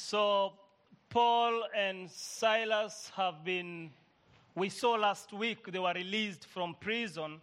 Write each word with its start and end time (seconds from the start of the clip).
So, 0.00 0.52
Paul 1.10 1.64
and 1.76 2.08
Silas 2.08 3.10
have 3.16 3.44
been, 3.44 3.90
we 4.54 4.68
saw 4.68 4.92
last 4.92 5.32
week 5.32 5.70
they 5.70 5.78
were 5.80 5.92
released 5.92 6.46
from 6.46 6.76
prison. 6.80 7.42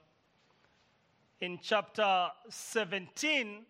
In 1.41 1.59
chapter 1.61 2.29
17, 2.49 3.65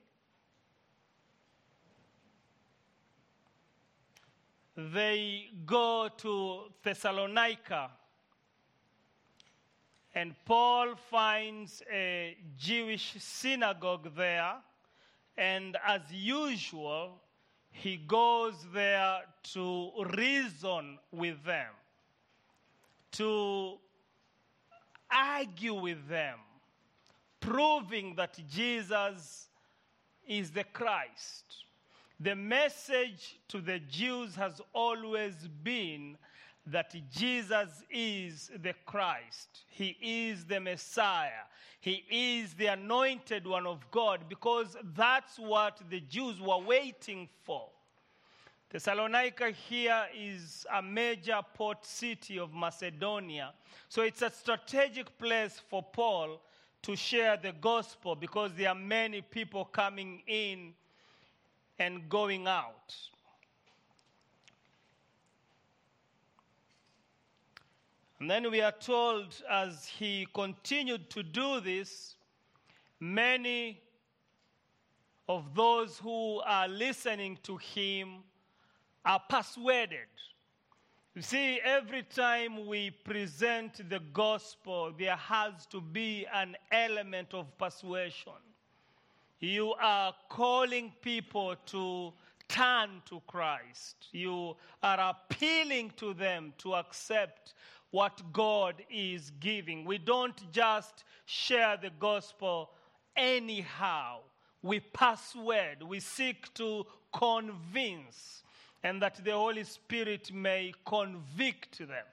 they 4.77 5.49
go 5.65 6.07
to 6.17 6.71
Thessalonica. 6.83 7.89
And 10.13 10.35
Paul 10.45 10.93
finds 11.09 11.81
a 11.91 12.37
Jewish 12.55 13.15
synagogue 13.17 14.15
there. 14.15 14.53
And 15.35 15.75
as 15.85 16.01
usual, 16.11 17.19
he 17.77 17.97
goes 17.97 18.53
there 18.73 19.19
to 19.43 19.91
reason 20.17 20.97
with 21.11 21.43
them, 21.43 21.71
to 23.11 23.73
argue 25.11 25.73
with 25.73 26.07
them, 26.07 26.39
proving 27.41 28.15
that 28.15 28.39
Jesus 28.49 29.49
is 30.25 30.51
the 30.51 30.63
Christ. 30.63 31.65
The 32.21 32.35
message 32.35 33.39
to 33.49 33.59
the 33.59 33.79
Jews 33.79 34.35
has 34.35 34.61
always 34.73 35.35
been 35.61 36.17
that 36.67 36.95
Jesus 37.11 37.83
is 37.91 38.51
the 38.61 38.73
Christ. 38.85 39.65
He 39.67 39.97
is 40.01 40.45
the 40.45 40.59
Messiah. 40.59 41.45
He 41.79 42.03
is 42.09 42.53
the 42.53 42.67
anointed 42.67 43.45
one 43.45 43.67
of 43.67 43.89
God 43.91 44.21
because 44.27 44.75
that's 44.95 45.37
what 45.37 45.79
the 45.89 45.99
Jews 45.99 46.41
were 46.41 46.57
waiting 46.57 47.29
for. 47.43 47.69
Thessalonica 48.71 49.51
here 49.51 50.05
is 50.17 50.65
a 50.73 50.81
major 50.81 51.39
port 51.53 51.85
city 51.85 52.39
of 52.39 52.53
Macedonia. 52.53 53.53
So 53.87 54.01
it's 54.01 54.21
a 54.21 54.31
strategic 54.31 55.17
place 55.17 55.61
for 55.69 55.83
Paul 55.83 56.41
to 56.81 56.95
share 56.95 57.37
the 57.37 57.53
gospel 57.53 58.15
because 58.15 58.51
there 58.57 58.69
are 58.69 58.75
many 58.75 59.21
people 59.21 59.65
coming 59.65 60.23
in 60.27 60.73
and 61.79 62.09
going 62.09 62.47
out. 62.47 62.95
And 68.19 68.29
then 68.29 68.49
we 68.49 68.61
are 68.61 68.71
told 68.71 69.41
as 69.49 69.85
he 69.85 70.27
continued 70.33 71.09
to 71.11 71.23
do 71.23 71.59
this, 71.59 72.15
many 72.99 73.81
of 75.27 75.53
those 75.53 75.97
who 75.97 76.39
are 76.45 76.67
listening 76.67 77.37
to 77.43 77.57
him 77.57 78.23
are 79.03 79.21
persuaded. 79.29 80.07
You 81.13 81.21
see, 81.21 81.59
every 81.63 82.03
time 82.03 82.67
we 82.67 82.91
present 82.91 83.89
the 83.89 83.99
gospel, 84.13 84.93
there 84.97 85.15
has 85.15 85.65
to 85.67 85.81
be 85.81 86.25
an 86.33 86.55
element 86.71 87.33
of 87.33 87.57
persuasion. 87.57 88.33
You 89.39 89.73
are 89.81 90.13
calling 90.29 90.93
people 91.01 91.55
to 91.67 92.13
turn 92.47 93.01
to 93.05 93.21
Christ. 93.27 94.07
You 94.11 94.55
are 94.81 95.15
appealing 95.15 95.91
to 95.97 96.13
them 96.13 96.53
to 96.59 96.75
accept 96.75 97.54
what 97.95 98.21
God 98.33 98.75
is 98.91 99.31
giving. 99.39 99.85
We 99.85 99.97
don't 99.97 100.51
just 100.51 101.05
share 101.25 101.77
the 101.81 101.91
gospel 101.97 102.71
anyhow. 103.15 104.17
We 104.61 104.81
persuade, 104.81 105.81
we 105.81 106.01
seek 106.01 106.53
to 106.55 106.85
convince, 107.13 108.43
and 108.83 109.01
that 109.01 109.23
the 109.23 109.31
Holy 109.31 109.63
Spirit 109.63 110.29
may 110.33 110.73
convict 110.85 111.77
them. 111.77 112.05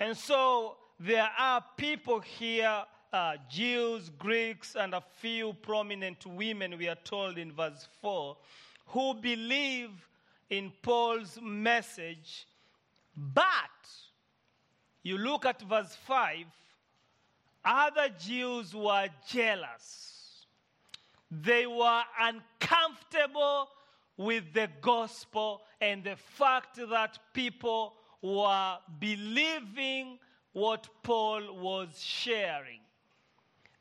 And 0.00 0.16
so 0.16 0.78
there 0.98 1.30
are 1.38 1.64
people 1.76 2.18
here 2.18 2.82
uh, 3.12 3.34
Jews, 3.48 4.10
Greeks, 4.18 4.74
and 4.74 4.94
a 4.94 5.02
few 5.20 5.52
prominent 5.62 6.26
women, 6.26 6.76
we 6.76 6.88
are 6.88 6.98
told 7.04 7.38
in 7.38 7.52
verse 7.52 7.86
4, 8.02 8.36
who 8.86 9.14
believe 9.14 9.90
in 10.48 10.72
Paul's 10.82 11.38
message, 11.40 12.48
but 13.16 13.70
you 15.02 15.18
look 15.18 15.46
at 15.46 15.62
verse 15.62 15.96
5, 16.06 16.46
other 17.64 18.08
Jews 18.18 18.74
were 18.74 19.08
jealous. 19.28 20.46
They 21.30 21.66
were 21.66 22.02
uncomfortable 22.20 23.68
with 24.16 24.52
the 24.52 24.68
gospel 24.80 25.62
and 25.80 26.04
the 26.04 26.16
fact 26.16 26.78
that 26.90 27.18
people 27.32 27.94
were 28.20 28.76
believing 28.98 30.18
what 30.52 30.88
Paul 31.02 31.58
was 31.58 32.00
sharing. 32.00 32.80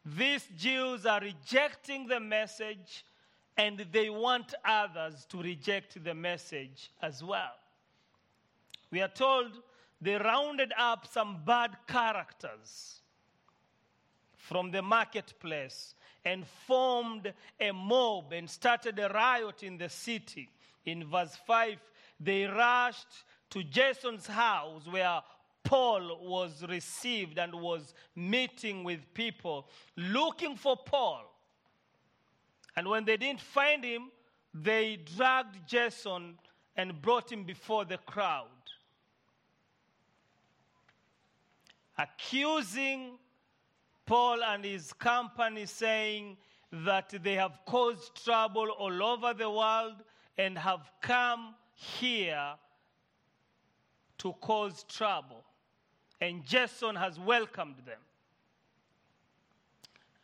These 0.05 0.47
Jews 0.57 1.05
are 1.05 1.19
rejecting 1.19 2.07
the 2.07 2.19
message 2.19 3.03
and 3.57 3.85
they 3.91 4.09
want 4.09 4.53
others 4.63 5.25
to 5.29 5.41
reject 5.41 6.01
the 6.03 6.13
message 6.13 6.91
as 7.01 7.21
well. 7.21 7.51
We 8.91 9.01
are 9.01 9.09
told 9.09 9.51
they 10.01 10.15
rounded 10.15 10.73
up 10.77 11.07
some 11.11 11.43
bad 11.45 11.75
characters 11.87 13.01
from 14.35 14.71
the 14.71 14.81
marketplace 14.81 15.95
and 16.25 16.45
formed 16.67 17.33
a 17.59 17.71
mob 17.71 18.31
and 18.33 18.49
started 18.49 18.97
a 18.99 19.09
riot 19.09 19.63
in 19.63 19.77
the 19.77 19.89
city. 19.89 20.49
In 20.85 21.05
verse 21.05 21.37
5, 21.45 21.77
they 22.19 22.45
rushed 22.45 23.25
to 23.51 23.63
Jason's 23.63 24.27
house 24.27 24.87
where 24.89 25.21
Paul 25.63 26.19
was 26.21 26.65
received 26.67 27.37
and 27.37 27.53
was 27.53 27.93
meeting 28.15 28.83
with 28.83 29.13
people 29.13 29.67
looking 29.95 30.55
for 30.55 30.77
Paul. 30.77 31.25
And 32.75 32.87
when 32.87 33.05
they 33.05 33.17
didn't 33.17 33.41
find 33.41 33.83
him, 33.83 34.09
they 34.53 34.97
dragged 35.15 35.67
Jason 35.67 36.39
and 36.75 37.01
brought 37.01 37.31
him 37.31 37.43
before 37.43 37.85
the 37.85 37.97
crowd, 37.97 38.47
accusing 41.99 43.19
Paul 44.05 44.43
and 44.43 44.65
his 44.65 44.91
company, 44.93 45.65
saying 45.67 46.37
that 46.71 47.13
they 47.23 47.35
have 47.35 47.59
caused 47.65 48.23
trouble 48.23 48.69
all 48.69 49.03
over 49.03 49.33
the 49.33 49.49
world 49.49 49.95
and 50.37 50.57
have 50.57 50.89
come 51.01 51.53
here 51.75 52.53
to 54.17 54.33
cause 54.41 54.83
trouble. 54.83 55.43
And 56.21 56.43
Jason 56.45 56.95
has 56.95 57.19
welcomed 57.19 57.77
them. 57.85 57.99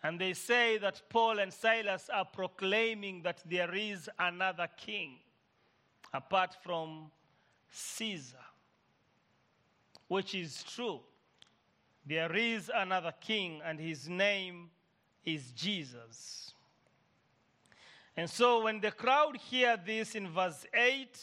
And 0.04 0.20
they 0.20 0.34
say 0.34 0.78
that 0.78 1.02
Paul 1.10 1.40
and 1.40 1.52
Silas 1.52 2.10
are 2.14 2.26
proclaiming 2.26 3.24
that 3.24 3.42
there 3.46 3.74
is 3.74 4.10
another 4.20 4.68
king 4.78 5.16
apart 6.14 6.56
from 6.64 7.12
Caesar, 7.72 8.46
which 10.08 10.36
is 10.36 10.64
true. 10.64 11.00
There 12.06 12.36
is 12.36 12.72
another 12.74 13.14
king, 13.20 13.62
and 13.66 13.80
his 13.80 14.08
name 14.08 14.70
is 15.24 15.52
Jesus. 15.52 16.54
And 18.18 18.30
so 18.30 18.64
when 18.64 18.80
the 18.80 18.92
crowd 18.92 19.38
hear 19.38 19.78
this 19.84 20.16
in 20.16 20.30
verse 20.30 20.66
8, 20.74 21.20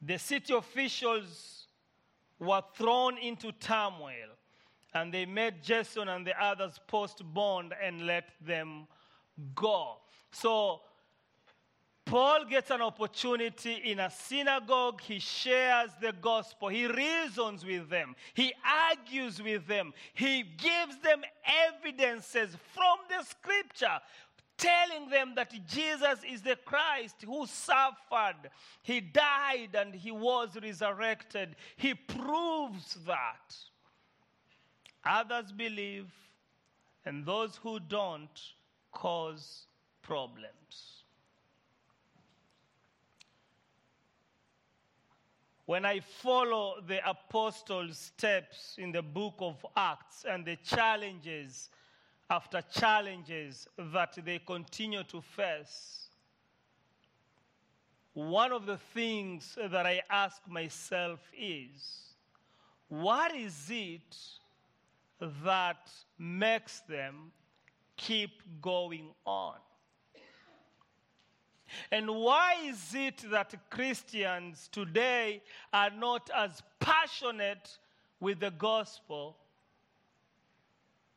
the 0.00 0.18
city 0.18 0.54
officials 0.54 1.66
were 2.38 2.62
thrown 2.76 3.18
into 3.18 3.50
turmoil 3.52 4.28
and 4.94 5.12
they 5.12 5.26
made 5.26 5.62
Jason 5.62 6.08
and 6.08 6.26
the 6.26 6.40
others 6.42 6.78
post 6.86 7.22
bond 7.34 7.74
and 7.82 8.06
let 8.06 8.30
them 8.40 8.86
go. 9.54 9.96
So 10.30 10.82
Paul 12.08 12.46
gets 12.46 12.70
an 12.70 12.80
opportunity 12.80 13.82
in 13.84 14.00
a 14.00 14.10
synagogue. 14.10 15.02
He 15.02 15.18
shares 15.18 15.90
the 16.00 16.12
gospel. 16.12 16.68
He 16.68 16.86
reasons 16.86 17.66
with 17.66 17.90
them. 17.90 18.16
He 18.32 18.54
argues 18.88 19.42
with 19.42 19.66
them. 19.66 19.92
He 20.14 20.42
gives 20.42 20.96
them 21.02 21.20
evidences 21.44 22.56
from 22.72 22.96
the 23.10 23.22
scripture 23.24 24.00
telling 24.56 25.10
them 25.10 25.34
that 25.36 25.52
Jesus 25.68 26.20
is 26.26 26.40
the 26.40 26.56
Christ 26.64 27.16
who 27.26 27.46
suffered. 27.46 28.50
He 28.82 29.02
died 29.02 29.74
and 29.74 29.94
he 29.94 30.10
was 30.10 30.56
resurrected. 30.60 31.56
He 31.76 31.92
proves 31.92 32.96
that. 33.06 33.54
Others 35.04 35.52
believe, 35.52 36.10
and 37.04 37.26
those 37.26 37.56
who 37.62 37.78
don't 37.80 38.40
cause 38.92 39.66
problems. 40.02 40.97
When 45.68 45.84
I 45.84 46.00
follow 46.00 46.80
the 46.80 47.06
apostles' 47.06 47.98
steps 47.98 48.76
in 48.78 48.90
the 48.90 49.02
book 49.02 49.34
of 49.40 49.66
Acts 49.76 50.24
and 50.26 50.42
the 50.42 50.56
challenges 50.56 51.68
after 52.30 52.62
challenges 52.62 53.68
that 53.76 54.16
they 54.24 54.38
continue 54.38 55.02
to 55.04 55.20
face, 55.20 56.08
one 58.14 58.50
of 58.50 58.64
the 58.64 58.78
things 58.78 59.58
that 59.62 59.84
I 59.84 60.00
ask 60.08 60.40
myself 60.48 61.20
is 61.38 62.14
what 62.88 63.36
is 63.36 63.66
it 63.68 64.16
that 65.20 65.90
makes 66.18 66.80
them 66.88 67.30
keep 67.94 68.30
going 68.62 69.10
on? 69.26 69.56
And 71.90 72.08
why 72.08 72.56
is 72.64 72.94
it 72.94 73.24
that 73.30 73.54
Christians 73.70 74.68
today 74.72 75.42
are 75.72 75.90
not 75.90 76.30
as 76.34 76.62
passionate 76.80 77.78
with 78.20 78.40
the 78.40 78.50
gospel 78.50 79.36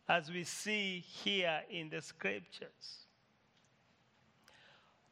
as 0.08 0.32
we 0.32 0.44
see 0.44 1.00
here 1.00 1.62
in 1.70 1.90
the 1.90 2.02
scriptures? 2.02 3.06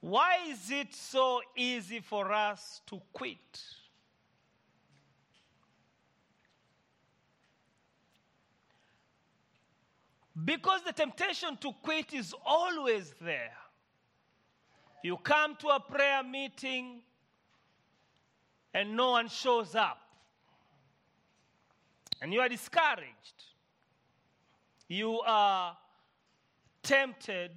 Why 0.01 0.37
is 0.47 0.71
it 0.71 0.93
so 0.93 1.41
easy 1.55 1.99
for 1.99 2.31
us 2.31 2.81
to 2.87 3.01
quit? 3.11 3.61
Because 10.45 10.81
the 10.83 10.93
temptation 10.93 11.57
to 11.57 11.73
quit 11.83 12.13
is 12.13 12.33
always 12.45 13.13
there. 13.19 13.51
You 15.03 15.17
come 15.17 15.55
to 15.57 15.67
a 15.69 15.79
prayer 15.79 16.23
meeting 16.23 17.01
and 18.73 18.95
no 18.95 19.11
one 19.11 19.27
shows 19.29 19.75
up, 19.75 19.99
and 22.21 22.33
you 22.33 22.39
are 22.41 22.49
discouraged. 22.49 23.43
You 24.87 25.21
are 25.21 25.77
tempted 26.83 27.51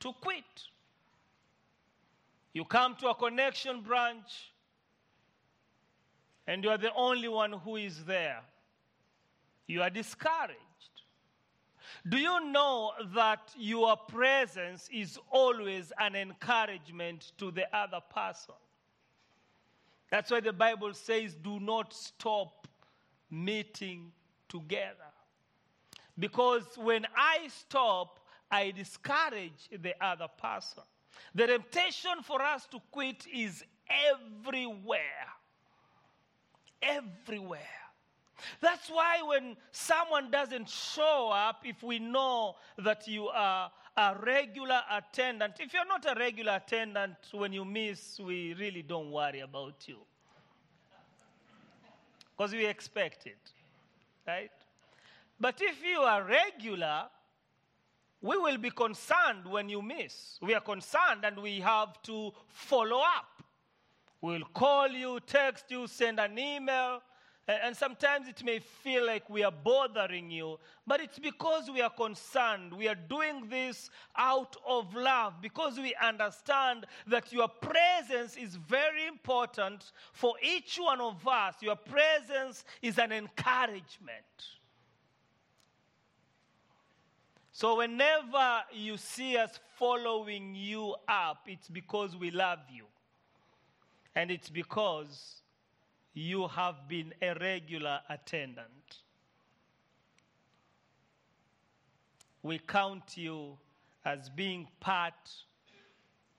to 0.00 0.12
quit. 0.20 0.44
You 2.52 2.64
come 2.64 2.96
to 2.96 3.08
a 3.08 3.14
connection 3.14 3.82
branch 3.82 4.50
and 6.46 6.64
you 6.64 6.70
are 6.70 6.78
the 6.78 6.92
only 6.94 7.28
one 7.28 7.52
who 7.52 7.76
is 7.76 8.04
there. 8.04 8.40
You 9.66 9.82
are 9.82 9.90
discouraged. 9.90 10.58
Do 12.08 12.16
you 12.16 12.50
know 12.50 12.92
that 13.14 13.52
your 13.56 13.96
presence 13.96 14.88
is 14.92 15.18
always 15.30 15.92
an 15.98 16.14
encouragement 16.14 17.32
to 17.38 17.50
the 17.50 17.66
other 17.76 18.00
person? 18.14 18.54
That's 20.10 20.30
why 20.30 20.40
the 20.40 20.52
Bible 20.52 20.92
says, 20.94 21.34
do 21.34 21.60
not 21.60 21.94
stop 21.94 22.66
meeting 23.30 24.12
together. 24.48 24.96
Because 26.18 26.64
when 26.76 27.06
I 27.16 27.48
stop, 27.48 28.20
I 28.50 28.72
discourage 28.72 29.68
the 29.70 29.94
other 30.04 30.26
person. 30.28 30.82
The 31.34 31.46
temptation 31.46 32.22
for 32.22 32.42
us 32.42 32.66
to 32.72 32.80
quit 32.90 33.26
is 33.32 33.64
everywhere. 33.88 35.00
Everywhere. 36.82 37.60
That's 38.60 38.88
why 38.88 39.22
when 39.22 39.56
someone 39.72 40.30
doesn't 40.30 40.68
show 40.68 41.30
up, 41.32 41.62
if 41.64 41.82
we 41.82 41.98
know 41.98 42.56
that 42.78 43.06
you 43.06 43.28
are 43.28 43.70
a 43.96 44.16
regular 44.24 44.80
attendant, 44.90 45.54
if 45.60 45.72
you're 45.72 45.86
not 45.86 46.04
a 46.04 46.18
regular 46.18 46.56
attendant, 46.56 47.16
when 47.32 47.52
you 47.52 47.64
miss, 47.64 48.18
we 48.18 48.54
really 48.54 48.82
don't 48.82 49.10
worry 49.10 49.40
about 49.40 49.86
you. 49.86 49.98
Because 52.36 52.52
we 52.52 52.66
expect 52.66 53.26
it, 53.26 53.52
right? 54.26 54.50
But 55.38 55.60
if 55.60 55.84
you 55.84 56.00
are 56.00 56.22
regular, 56.22 57.04
we 58.22 58.36
will 58.36 58.58
be 58.58 58.70
concerned 58.70 59.46
when 59.46 59.68
you 59.68 59.82
miss. 59.82 60.38
We 60.42 60.54
are 60.54 60.60
concerned 60.60 61.24
and 61.24 61.38
we 61.38 61.60
have 61.60 62.00
to 62.02 62.32
follow 62.46 62.98
up. 62.98 63.42
We'll 64.20 64.44
call 64.52 64.88
you, 64.88 65.20
text 65.26 65.66
you, 65.70 65.86
send 65.86 66.20
an 66.20 66.38
email. 66.38 67.02
And 67.50 67.76
sometimes 67.76 68.28
it 68.28 68.44
may 68.44 68.60
feel 68.60 69.04
like 69.04 69.28
we 69.28 69.42
are 69.42 69.50
bothering 69.50 70.30
you, 70.30 70.58
but 70.86 71.00
it's 71.00 71.18
because 71.18 71.68
we 71.68 71.80
are 71.80 71.90
concerned. 71.90 72.72
We 72.72 72.86
are 72.86 72.94
doing 72.94 73.48
this 73.48 73.90
out 74.16 74.56
of 74.66 74.94
love 74.94 75.34
because 75.42 75.76
we 75.76 75.94
understand 76.00 76.86
that 77.08 77.32
your 77.32 77.48
presence 77.48 78.36
is 78.36 78.54
very 78.54 79.06
important 79.06 79.90
for 80.12 80.34
each 80.42 80.78
one 80.80 81.00
of 81.00 81.26
us. 81.26 81.56
Your 81.60 81.76
presence 81.76 82.64
is 82.82 82.98
an 82.98 83.10
encouragement. 83.10 84.24
So, 87.52 87.78
whenever 87.78 88.62
you 88.72 88.96
see 88.96 89.36
us 89.36 89.58
following 89.76 90.54
you 90.54 90.94
up, 91.08 91.46
it's 91.46 91.68
because 91.68 92.16
we 92.16 92.30
love 92.30 92.60
you. 92.72 92.84
And 94.14 94.30
it's 94.30 94.48
because 94.48 95.39
you 96.14 96.48
have 96.48 96.88
been 96.88 97.14
a 97.22 97.34
regular 97.34 98.00
attendant. 98.08 98.98
We 102.42 102.58
count 102.58 103.16
you 103.16 103.58
as 104.04 104.28
being 104.30 104.66
part 104.80 105.30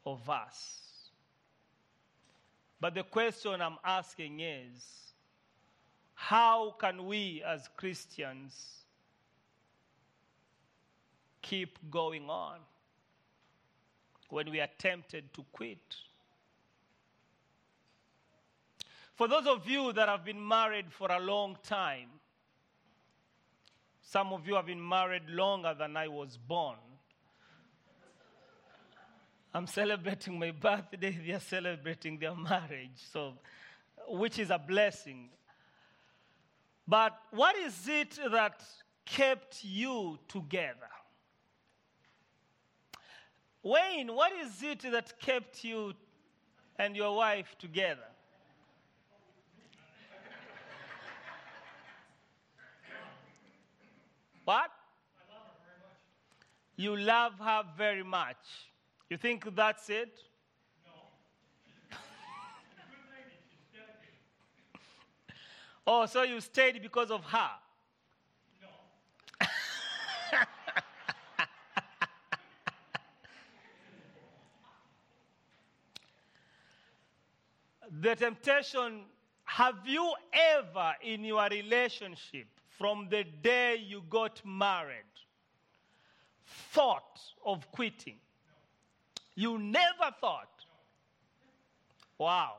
of 0.06 0.30
us. 0.30 0.80
But 2.80 2.96
the 2.96 3.04
question 3.04 3.62
I'm 3.62 3.78
asking 3.86 4.40
is 4.40 5.14
how 6.16 6.72
can 6.80 7.06
we 7.06 7.44
as 7.46 7.70
Christians 7.78 8.84
keep 11.42 11.78
going 11.90 12.30
on 12.30 12.60
when 14.30 14.50
we 14.50 14.60
are 14.60 14.70
tempted 14.80 15.34
to 15.34 15.46
quit? 15.52 15.96
For 19.16 19.28
those 19.28 19.48
of 19.48 19.68
you 19.70 19.94
that 19.94 20.08
have 20.08 20.26
been 20.26 20.46
married 20.46 20.92
for 20.92 21.12
a 21.12 21.20
long 21.20 21.58
time, 21.64 22.10
some 24.02 24.34
of 24.34 24.48
you 24.48 24.56
have 24.56 24.66
been 24.66 24.88
married 24.88 25.30
longer 25.30 25.76
than 25.78 25.96
I 25.96 26.08
was 26.08 26.38
born. 26.38 26.78
I'm 29.54 29.68
celebrating 29.68 30.40
my 30.40 30.52
birthday, 30.52 31.18
they 31.26 31.34
are 31.34 31.40
celebrating 31.40 32.18
their 32.18 32.36
marriage, 32.36 32.98
so 33.12 33.34
which 34.08 34.40
is 34.40 34.50
a 34.50 34.58
blessing. 34.58 35.30
But 36.88 37.18
what 37.32 37.56
is 37.58 37.88
it 37.88 38.18
that 38.32 38.64
kept 39.06 39.64
you 39.64 40.20
together? 40.28 40.90
Wayne, 43.64 44.14
what 44.14 44.32
is 44.34 44.64
it 44.64 44.82
that 44.92 45.20
kept 45.20 45.64
you 45.64 45.94
and 46.78 46.96
your 46.96 47.16
wife 47.16 47.56
together? 47.60 48.08
What? 54.44 54.72
Love 55.30 55.52
you 56.76 56.96
love 56.98 57.34
her 57.40 57.64
very 57.78 58.04
much. 58.04 58.38
You 59.10 59.18
think 59.18 59.46
that's 59.56 59.90
it? 59.90 60.18
No. 60.86 60.92
good 61.90 61.98
lady. 63.12 63.38
She's 63.50 63.60
dedicated. 63.72 64.16
Oh, 65.86 66.06
so 66.08 66.24
you 66.24 66.42
stayed 66.42 66.82
because 66.82 67.12
of 67.12 67.24
her? 67.26 67.52
No. 68.62 69.48
the 78.02 78.16
temptation 78.16 79.04
have 79.44 79.76
you 79.86 80.14
ever 80.34 80.96
in 81.04 81.26
your 81.26 81.48
relationship 81.50 82.48
from 82.82 83.08
the 83.12 83.24
day 83.44 83.76
you 83.76 84.02
got 84.10 84.42
married 84.44 85.04
thought 86.74 87.22
of 87.46 87.72
quitting. 87.72 88.18
You 89.36 89.60
never 89.60 90.10
thought. 90.20 90.50
Wow. 92.18 92.54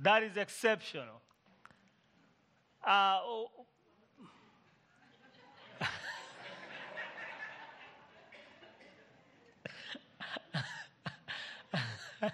That 0.00 0.22
is 0.22 0.36
exceptional. 0.36 1.22
Uh, 2.86 3.20
oh, 3.22 3.50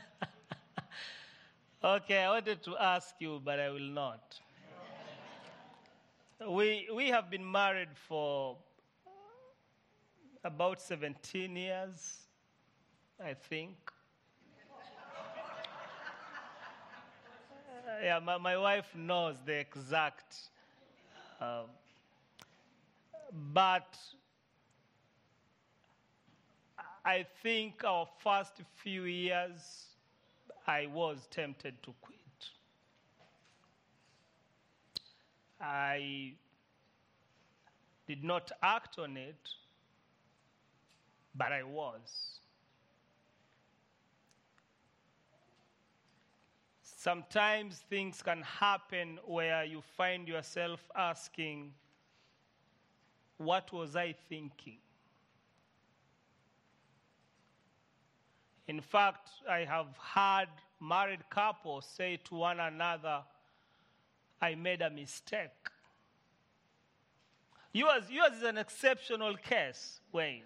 Okay, 1.85 2.19
I 2.19 2.31
wanted 2.31 2.61
to 2.65 2.77
ask 2.77 3.15
you, 3.21 3.41
but 3.45 3.61
I 3.61 3.71
will 3.71 3.79
not. 3.79 4.41
We, 6.41 6.89
we 6.95 7.09
have 7.09 7.31
been 7.31 7.49
married 7.51 7.97
for 8.09 8.57
about 10.43 10.81
17 10.81 11.55
years, 11.55 12.19
I 13.25 13.35
think. 13.35 13.77
Uh, 17.87 18.03
yeah, 18.03 18.19
my, 18.19 18.37
my 18.39 18.57
wife 18.57 18.95
knows 18.97 19.37
the 19.47 19.53
exact. 19.53 20.37
Um, 21.41 21.67
but 23.53 23.97
I 27.05 27.25
think 27.43 27.85
our 27.85 28.09
first 28.19 28.55
few 28.75 29.05
years, 29.05 29.87
I 30.67 30.87
was 30.87 31.29
tempted 31.31 31.81
to 31.85 31.95
quit. 32.01 32.24
I 35.65 36.35
did 38.07 38.23
not 38.23 38.53
act 38.63 38.99
on 38.99 39.17
it, 39.17 39.49
but 41.35 41.53
I 41.53 41.63
was. 41.63 42.41
Sometimes 46.83 47.83
things 47.89 48.23
can 48.23 48.43
happen 48.43 49.19
where 49.25 49.65
you 49.65 49.81
find 49.97 50.29
yourself 50.29 50.81
asking, 50.95 51.73
What 53.39 53.73
was 53.73 53.97
I 53.97 54.15
thinking? 54.29 54.79
In 58.67 58.81
fact, 58.81 59.31
I 59.49 59.61
have 59.61 59.97
heard 59.99 60.49
married 60.81 61.29
couples 61.31 61.87
say 61.87 62.19
to 62.25 62.35
one 62.35 62.61
another, 62.61 63.23
I 64.45 64.55
made 64.57 64.83
a 64.83 64.91
mistake. 64.91 65.49
Yours, 67.73 68.05
yours 68.11 68.33
is 68.37 68.43
an 68.43 68.59
exceptional 68.59 69.37
case, 69.37 70.01
Wayne. 70.13 70.43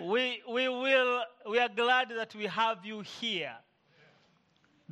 we, 0.00 0.40
we, 0.48 0.68
will, 0.68 1.24
we 1.48 1.58
are 1.58 1.68
glad 1.68 2.10
that 2.10 2.32
we 2.36 2.46
have 2.46 2.86
you 2.86 3.00
here 3.00 3.56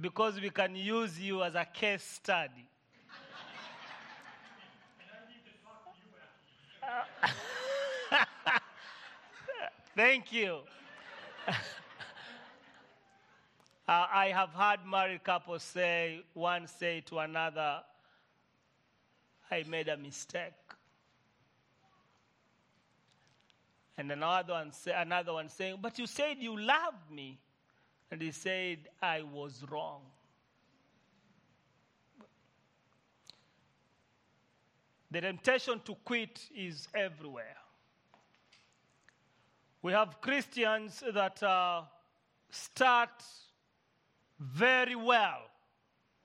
because 0.00 0.40
we 0.40 0.50
can 0.50 0.74
use 0.74 1.20
you 1.20 1.44
as 1.44 1.54
a 1.54 1.64
case 1.64 2.02
study. 2.02 2.66
Thank 9.96 10.32
you. 10.32 10.62
Uh, 13.88 14.06
I 14.12 14.26
have 14.26 14.50
heard 14.50 14.80
married 14.86 15.24
couples 15.24 15.62
say, 15.62 16.20
one 16.34 16.66
say 16.66 17.00
to 17.06 17.20
another, 17.20 17.80
I 19.50 19.64
made 19.66 19.88
a 19.88 19.96
mistake. 19.96 20.52
And 23.96 24.12
another 24.12 24.52
one, 24.52 24.72
say, 24.72 24.92
another 24.94 25.32
one 25.32 25.48
saying, 25.48 25.78
But 25.80 25.98
you 25.98 26.06
said 26.06 26.36
you 26.38 26.60
loved 26.60 27.10
me. 27.10 27.40
And 28.10 28.20
he 28.20 28.30
said, 28.30 28.78
I 29.00 29.22
was 29.22 29.64
wrong. 29.70 30.02
The 35.10 35.22
temptation 35.22 35.80
to 35.86 35.94
quit 36.04 36.40
is 36.54 36.88
everywhere. 36.94 37.56
We 39.80 39.92
have 39.92 40.20
Christians 40.20 41.02
that 41.14 41.42
uh, 41.42 41.82
start 42.50 43.22
very 44.38 44.94
well. 44.94 45.42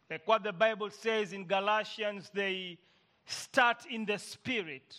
Like 0.10 0.28
what 0.28 0.44
the 0.44 0.54
Bible 0.54 0.90
says 0.90 1.34
in 1.34 1.46
Galatians, 1.46 2.30
they 2.34 2.78
start 3.26 3.86
in 3.90 4.06
the 4.06 4.18
spirit 4.18 4.96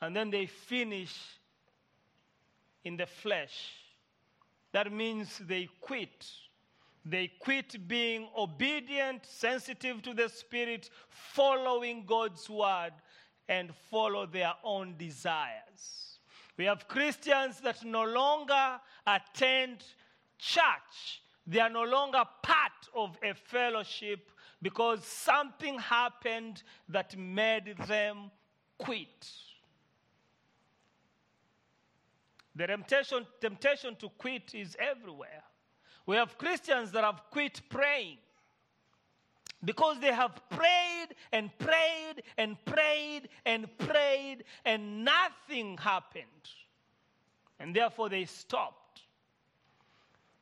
and 0.00 0.14
then 0.14 0.30
they 0.30 0.46
finish 0.46 1.14
in 2.84 2.96
the 2.96 3.06
flesh. 3.06 3.72
That 4.72 4.92
means 4.92 5.38
they 5.38 5.68
quit. 5.80 6.26
They 7.04 7.28
quit 7.38 7.88
being 7.88 8.28
obedient, 8.36 9.24
sensitive 9.24 10.02
to 10.02 10.12
the 10.12 10.28
Spirit, 10.28 10.90
following 11.08 12.04
God's 12.04 12.50
word, 12.50 12.92
and 13.48 13.72
follow 13.90 14.26
their 14.26 14.52
own 14.64 14.96
desires. 14.98 16.18
We 16.56 16.64
have 16.64 16.88
Christians 16.88 17.60
that 17.60 17.84
no 17.84 18.04
longer 18.04 18.80
attend 19.06 19.84
church 20.36 21.22
they 21.46 21.60
are 21.60 21.70
no 21.70 21.84
longer 21.84 22.22
part 22.42 22.72
of 22.94 23.16
a 23.22 23.34
fellowship 23.34 24.30
because 24.62 25.04
something 25.04 25.78
happened 25.78 26.62
that 26.88 27.16
made 27.16 27.76
them 27.86 28.30
quit. 28.78 29.30
The 32.54 32.66
temptation, 32.66 33.26
temptation 33.40 33.96
to 33.96 34.08
quit 34.16 34.54
is 34.54 34.76
everywhere. 34.78 35.42
We 36.06 36.16
have 36.16 36.38
Christians 36.38 36.90
that 36.92 37.04
have 37.04 37.20
quit 37.30 37.60
praying 37.68 38.18
because 39.64 40.00
they 40.00 40.12
have 40.12 40.40
prayed 40.48 41.08
and 41.32 41.50
prayed 41.58 42.22
and 42.38 42.56
prayed 42.64 43.28
and 43.44 43.78
prayed 43.78 44.44
and 44.64 45.04
nothing 45.04 45.76
happened. 45.76 46.24
And 47.58 47.74
therefore 47.74 48.08
they 48.08 48.24
stopped. 48.24 48.85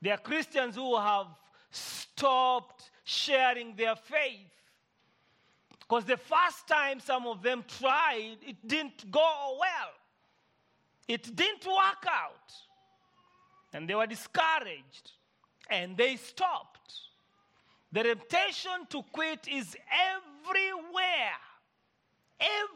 There 0.04 0.12
are 0.12 0.18
Christians 0.18 0.76
who 0.76 0.99
have 0.99 1.28
stopped 1.70 2.90
sharing 3.04 3.75
their 3.75 3.96
faith. 3.96 4.52
Because 5.80 6.04
the 6.04 6.18
first 6.18 6.68
time 6.68 7.00
some 7.00 7.26
of 7.26 7.42
them 7.42 7.64
tried, 7.78 8.37
it 8.46 8.56
didn't 8.68 9.11
go 9.11 9.56
well. 9.58 9.92
It 11.08 11.34
didn't 11.34 11.64
work 11.64 12.04
out. 12.06 12.52
And 13.73 13.88
they 13.88 13.94
were 13.94 14.06
discouraged. 14.06 15.12
And 15.70 15.96
they 15.96 16.16
stopped. 16.16 16.92
The 17.90 18.02
temptation 18.02 18.87
to 18.90 19.02
quit 19.11 19.49
is 19.50 19.75
everywhere. 20.20 21.38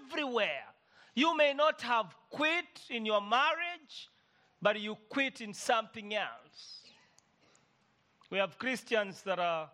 Everywhere. 0.06 0.64
You 1.14 1.36
may 1.36 1.52
not 1.52 1.82
have 1.82 2.06
quit 2.30 2.80
in 2.88 3.04
your 3.04 3.20
marriage, 3.20 4.08
but 4.62 4.80
you 4.80 4.96
quit 5.10 5.42
in 5.42 5.52
something 5.52 6.14
else. 6.14 6.77
We 8.30 8.38
have 8.38 8.58
Christians 8.58 9.22
that 9.22 9.38
are, 9.38 9.70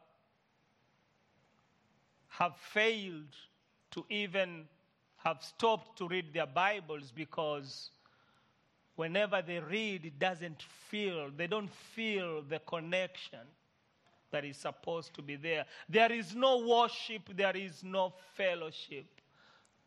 have 2.29 2.57
failed 2.57 3.35
to 3.93 4.05
even 4.09 4.67
have 5.25 5.43
stopped 5.43 5.99
to 5.99 6.09
read 6.09 6.33
their 6.33 6.47
Bibles 6.47 7.13
because 7.15 7.91
whenever 8.97 9.43
they 9.43 9.59
read, 9.59 10.05
it 10.05 10.19
doesn't 10.19 10.63
feel, 10.89 11.31
they 11.37 11.47
don't 11.47 11.71
feel 11.95 12.43
the 12.43 12.61
connection 12.61 13.41
that 14.31 14.45
is 14.45 14.57
supposed 14.57 15.15
to 15.15 15.23
be 15.23 15.37
there. 15.37 15.65
There 15.89 16.13
is 16.13 16.35
no 16.35 16.67
worship, 16.67 17.23
there 17.37 17.57
is 17.57 17.83
no 17.83 18.13
fellowship 18.37 19.07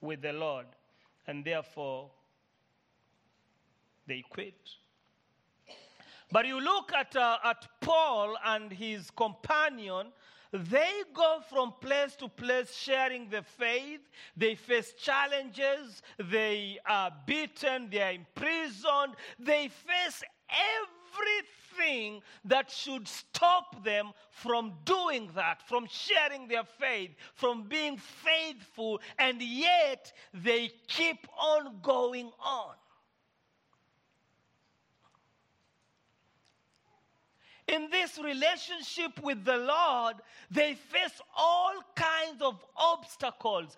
with 0.01 0.21
the 0.21 0.33
Lord. 0.33 0.67
And 1.27 1.43
therefore, 1.43 2.09
they 4.07 4.23
quit. 4.29 4.55
But 6.31 6.45
you 6.45 6.59
look 6.59 6.91
at, 6.93 7.15
uh, 7.15 7.37
at 7.43 7.67
Paul 7.81 8.35
and 8.45 8.71
his 8.71 9.09
companion, 9.11 10.07
they 10.51 11.03
go 11.13 11.39
from 11.49 11.73
place 11.81 12.15
to 12.17 12.27
place 12.29 12.75
sharing 12.75 13.29
the 13.29 13.43
faith. 13.43 14.01
They 14.35 14.55
face 14.55 14.93
challenges. 14.93 16.01
They 16.17 16.79
are 16.85 17.11
beaten. 17.25 17.89
They 17.89 18.01
are 18.01 18.11
imprisoned. 18.13 19.15
They 19.39 19.69
face 19.69 20.23
everything 20.49 22.21
that 22.45 22.71
should 22.71 23.07
stop 23.07 23.83
them 23.83 24.11
from 24.31 24.73
doing 24.85 25.29
that, 25.35 25.61
from 25.67 25.87
sharing 25.89 26.47
their 26.47 26.63
faith, 26.63 27.11
from 27.35 27.63
being 27.63 27.97
faithful, 27.97 28.99
and 29.19 29.41
yet 29.41 30.11
they 30.33 30.71
keep 30.87 31.27
on 31.39 31.79
going 31.81 32.31
on. 32.39 32.73
In 37.67 37.89
this 37.89 38.17
relationship 38.17 39.21
with 39.21 39.43
the 39.43 39.57
Lord, 39.57 40.15
they 40.49 40.75
face 40.75 41.19
all 41.35 41.73
kinds 41.95 42.41
of 42.41 42.63
obstacles, 42.75 43.75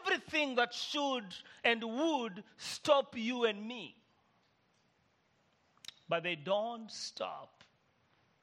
everything 0.00 0.54
that 0.54 0.72
should 0.72 1.24
and 1.64 1.82
would 1.84 2.42
stop 2.56 3.16
you 3.16 3.44
and 3.44 3.66
me. 3.66 3.96
But 6.08 6.22
they 6.22 6.36
don't 6.36 6.90
stop. 6.90 7.64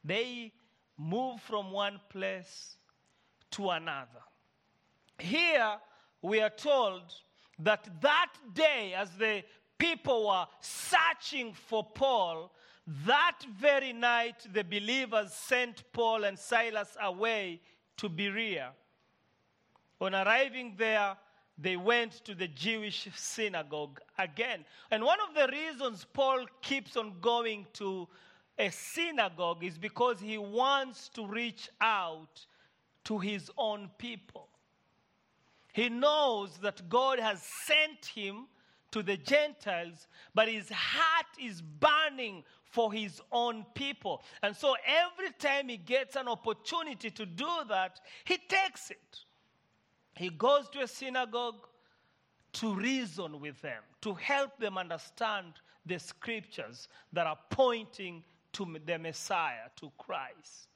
They 0.03 0.51
move 0.97 1.41
from 1.41 1.71
one 1.71 1.99
place 2.09 2.75
to 3.51 3.69
another. 3.69 4.07
Here 5.17 5.77
we 6.21 6.41
are 6.41 6.49
told 6.49 7.01
that 7.59 7.87
that 8.01 8.31
day, 8.53 8.93
as 8.95 9.09
the 9.11 9.43
people 9.77 10.27
were 10.27 10.45
searching 10.59 11.53
for 11.53 11.83
Paul, 11.83 12.51
that 13.05 13.39
very 13.59 13.93
night, 13.93 14.45
the 14.51 14.63
believers 14.63 15.33
sent 15.33 15.83
Paul 15.93 16.25
and 16.25 16.37
Silas 16.37 16.97
away 17.01 17.61
to 17.97 18.09
Berea. 18.09 18.71
On 20.01 20.13
arriving 20.13 20.75
there, 20.77 21.15
they 21.57 21.77
went 21.77 22.11
to 22.25 22.35
the 22.35 22.47
Jewish 22.47 23.07
synagogue 23.15 24.01
again. 24.17 24.65
And 24.91 25.03
one 25.03 25.19
of 25.27 25.35
the 25.35 25.47
reasons 25.55 26.05
Paul 26.13 26.45
keeps 26.61 26.97
on 26.97 27.13
going 27.21 27.67
to 27.73 28.07
a 28.57 28.69
synagogue 28.69 29.63
is 29.63 29.77
because 29.77 30.19
he 30.19 30.37
wants 30.37 31.09
to 31.09 31.25
reach 31.25 31.69
out 31.79 32.45
to 33.05 33.19
his 33.19 33.49
own 33.57 33.89
people. 33.97 34.49
He 35.73 35.89
knows 35.89 36.57
that 36.57 36.87
God 36.89 37.19
has 37.19 37.41
sent 37.65 38.05
him 38.05 38.47
to 38.91 39.01
the 39.01 39.17
Gentiles, 39.17 40.07
but 40.35 40.47
his 40.47 40.69
heart 40.69 41.25
is 41.41 41.61
burning 41.61 42.43
for 42.73 42.91
his 42.91 43.21
own 43.31 43.63
people. 43.75 44.23
And 44.41 44.55
so 44.55 44.75
every 44.87 45.31
time 45.37 45.69
he 45.69 45.77
gets 45.77 46.15
an 46.15 46.27
opportunity 46.27 47.11
to 47.11 47.23
do 47.23 47.47
that, 47.69 47.99
he 48.25 48.37
takes 48.37 48.89
it. 48.89 49.19
He 50.15 50.29
goes 50.29 50.67
to 50.69 50.81
a 50.81 50.87
synagogue 50.87 51.67
to 52.53 52.73
reason 52.73 53.39
with 53.39 53.61
them, 53.61 53.83
to 54.01 54.15
help 54.15 54.57
them 54.57 54.79
understand 54.79 55.53
the 55.85 55.99
scriptures 55.99 56.87
that 57.13 57.27
are 57.27 57.37
pointing 57.51 58.23
to 58.53 58.65
the 58.87 58.97
Messiah, 58.97 59.69
to 59.75 59.91
Christ. 59.99 60.69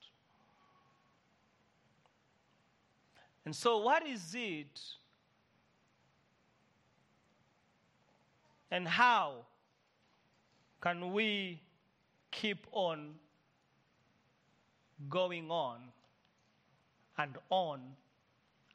And 3.43 3.55
so, 3.55 3.79
what 3.79 4.05
is 4.05 4.35
it? 4.35 4.81
And 8.69 8.87
how 8.87 9.45
can 10.79 11.11
we 11.11 11.61
keep 12.37 12.67
on 12.71 13.15
going 15.09 15.49
on 15.49 15.79
and 17.17 17.35
on 17.49 17.81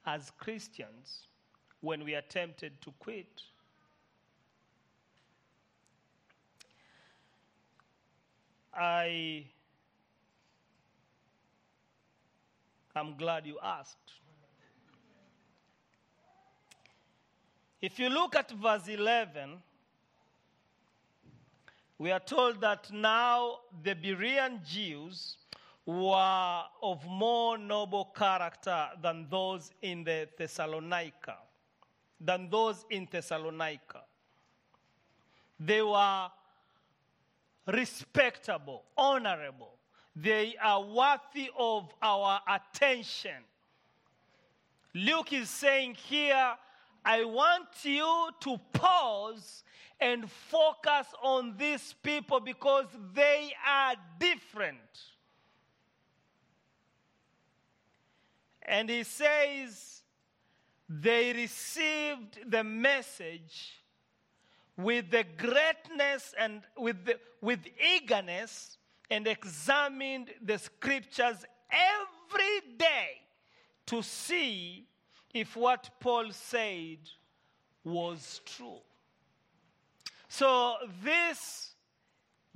as 0.04 0.32
Christians 0.38 1.28
when 1.80 2.04
we 2.04 2.14
are 2.16 2.22
tempted 2.22 2.72
to 2.82 2.92
quit? 2.98 3.42
I 8.74 9.44
am 12.96 13.14
glad 13.16 13.46
you 13.46 13.58
asked. 13.62 13.96
If 17.80 17.98
you 17.98 18.08
look 18.08 18.34
at 18.34 18.50
verse 18.50 18.88
11, 18.88 19.58
we 21.98 22.10
are 22.10 22.20
told 22.20 22.60
that 22.60 22.90
now 22.92 23.58
the 23.82 23.94
Berean 23.94 24.64
Jews 24.64 25.36
were 25.86 26.62
of 26.82 27.04
more 27.06 27.58
noble 27.58 28.06
character 28.16 28.88
than 29.02 29.26
those 29.28 29.70
in 29.82 30.04
the 30.04 30.28
Thessalonica, 30.38 31.36
than 32.20 32.48
those 32.50 32.84
in 32.90 33.08
Thessalonica. 33.10 34.02
They 35.58 35.82
were 35.82 36.28
respectable, 37.66 38.84
honorable. 38.96 39.74
They 40.14 40.56
are 40.62 40.82
worthy 40.82 41.50
of 41.56 41.92
our 42.02 42.40
attention. 42.48 43.44
Luke 44.94 45.32
is 45.32 45.48
saying 45.48 45.94
here, 45.94 46.54
I 47.04 47.24
want 47.24 47.68
you 47.82 48.30
to 48.40 48.58
pause 48.72 49.64
and 50.00 50.30
focus 50.30 51.06
on 51.22 51.56
these 51.56 51.94
people 52.02 52.40
because 52.40 52.86
they 53.14 53.52
are 53.66 53.94
different. 54.18 54.78
And 58.62 58.88
he 58.88 59.02
says, 59.02 60.02
they 60.88 61.32
received 61.32 62.38
the 62.50 62.62
message 62.62 63.82
with 64.76 65.10
the 65.10 65.24
greatness 65.36 66.34
and 66.38 66.62
with, 66.76 67.04
the, 67.04 67.18
with 67.40 67.60
eagerness 67.94 68.78
and 69.10 69.26
examined 69.26 70.30
the 70.42 70.58
scriptures 70.58 71.44
every 71.70 72.76
day 72.78 73.20
to 73.86 74.02
see 74.02 74.86
if 75.34 75.56
what 75.56 75.90
Paul 76.00 76.30
said 76.30 76.98
was 77.84 78.40
true. 78.44 78.80
So, 80.34 80.76
these 81.04 81.74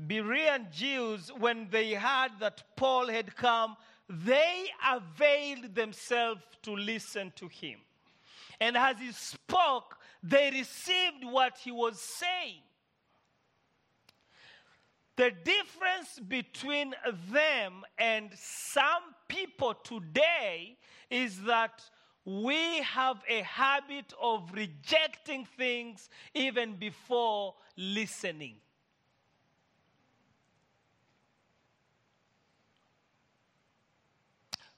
Berean 0.00 0.72
Jews, 0.72 1.30
when 1.38 1.68
they 1.70 1.92
heard 1.92 2.30
that 2.40 2.62
Paul 2.74 3.08
had 3.08 3.36
come, 3.36 3.76
they 4.08 4.70
availed 4.90 5.74
themselves 5.74 6.40
to 6.62 6.74
listen 6.74 7.34
to 7.36 7.48
him. 7.48 7.80
And 8.62 8.78
as 8.78 8.96
he 8.98 9.12
spoke, 9.12 9.98
they 10.22 10.50
received 10.52 11.22
what 11.24 11.58
he 11.58 11.70
was 11.70 12.00
saying. 12.00 12.62
The 15.16 15.32
difference 15.44 16.18
between 16.26 16.94
them 17.30 17.82
and 17.98 18.30
some 18.34 19.02
people 19.28 19.74
today 19.74 20.78
is 21.10 21.42
that 21.42 21.82
we 22.26 22.82
have 22.82 23.22
a 23.28 23.42
habit 23.42 24.12
of 24.20 24.50
rejecting 24.52 25.46
things 25.56 26.10
even 26.34 26.74
before 26.74 27.54
listening. 27.76 28.56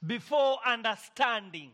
Before 0.07 0.59
understanding. 0.65 1.71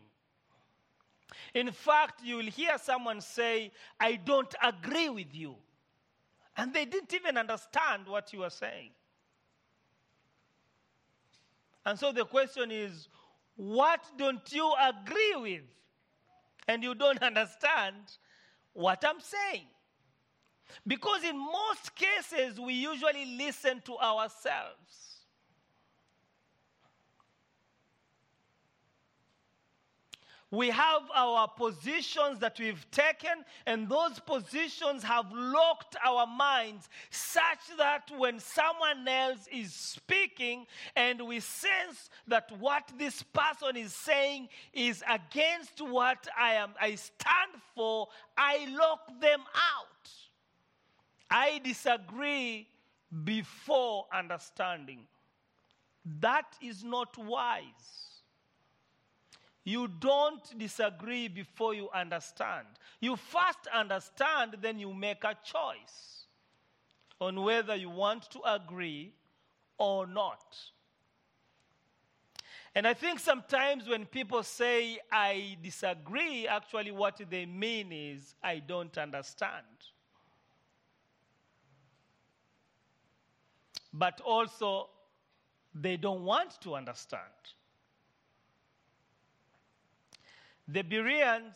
In 1.53 1.69
fact, 1.73 2.23
you 2.23 2.37
will 2.37 2.45
hear 2.45 2.77
someone 2.81 3.19
say, 3.19 3.73
I 3.99 4.15
don't 4.15 4.55
agree 4.63 5.09
with 5.09 5.35
you. 5.35 5.55
And 6.55 6.73
they 6.73 6.85
didn't 6.85 7.13
even 7.13 7.37
understand 7.37 8.07
what 8.07 8.31
you 8.31 8.39
were 8.39 8.49
saying. 8.49 8.91
And 11.85 11.99
so 11.99 12.13
the 12.13 12.23
question 12.23 12.71
is, 12.71 13.09
what 13.55 14.01
don't 14.17 14.51
you 14.51 14.73
agree 14.81 15.35
with? 15.37 15.63
And 16.67 16.83
you 16.83 16.95
don't 16.95 17.21
understand 17.21 17.95
what 18.73 19.03
I'm 19.05 19.19
saying. 19.19 19.65
Because 20.85 21.23
in 21.23 21.37
most 21.37 21.95
cases, 21.95 22.59
we 22.59 22.73
usually 22.73 23.37
listen 23.37 23.81
to 23.85 23.97
ourselves. 23.97 25.14
We 30.55 30.69
have 30.69 31.01
our 31.13 31.49
positions 31.49 32.39
that 32.39 32.57
we've 32.57 32.89
taken, 32.89 33.43
and 33.65 33.89
those 33.89 34.19
positions 34.19 35.03
have 35.03 35.25
locked 35.33 35.97
our 36.05 36.25
minds 36.25 36.87
such 37.09 37.59
that 37.77 38.09
when 38.17 38.39
someone 38.39 39.05
else 39.05 39.49
is 39.51 39.73
speaking 39.73 40.65
and 40.95 41.27
we 41.27 41.41
sense 41.41 42.09
that 42.27 42.49
what 42.57 42.89
this 42.97 43.21
person 43.21 43.75
is 43.75 43.93
saying 43.93 44.47
is 44.71 45.03
against 45.09 45.81
what 45.81 46.25
I 46.39 46.53
am 46.53 46.69
I 46.79 46.95
stand 46.95 47.61
for, 47.75 48.07
I 48.37 48.73
lock 48.79 49.19
them 49.19 49.41
out. 49.41 50.09
I 51.29 51.59
disagree 51.65 52.69
before 53.25 54.05
understanding. 54.13 55.01
That 56.21 56.45
is 56.61 56.81
not 56.81 57.17
wise. 57.17 58.14
You 59.65 59.87
don't 59.87 60.57
disagree 60.59 61.27
before 61.27 61.73
you 61.73 61.89
understand. 61.89 62.67
You 63.01 63.15
first 63.15 63.67
understand, 63.73 64.57
then 64.61 64.77
you 64.77 64.93
make 64.93 65.23
a 65.23 65.35
choice 65.43 66.27
on 67.19 67.41
whether 67.41 67.75
you 67.75 67.89
want 67.89 68.29
to 68.31 68.39
agree 68.45 69.11
or 69.79 70.05
not. 70.05 70.55
And 72.75 72.85
I 72.85 72.93
think 72.93 73.19
sometimes 73.19 73.87
when 73.87 74.05
people 74.05 74.43
say, 74.43 74.99
I 75.11 75.57
disagree, 75.63 76.45
actually 76.45 76.91
what 76.91 77.19
they 77.29 77.47
mean 77.47 77.91
is, 77.91 78.35
I 78.43 78.59
don't 78.59 78.95
understand. 78.99 79.65
But 83.91 84.21
also, 84.21 84.89
they 85.73 85.97
don't 85.97 86.23
want 86.23 86.61
to 86.61 86.75
understand. 86.75 87.21
The 90.67 90.81
Bereans, 90.81 91.55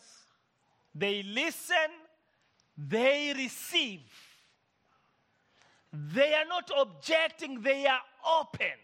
they 0.94 1.22
listen, 1.22 1.90
they 2.76 3.32
receive. 3.36 4.00
They 5.92 6.34
are 6.34 6.46
not 6.46 6.70
objecting, 6.76 7.62
they 7.62 7.86
are 7.86 8.00
open. 8.40 8.78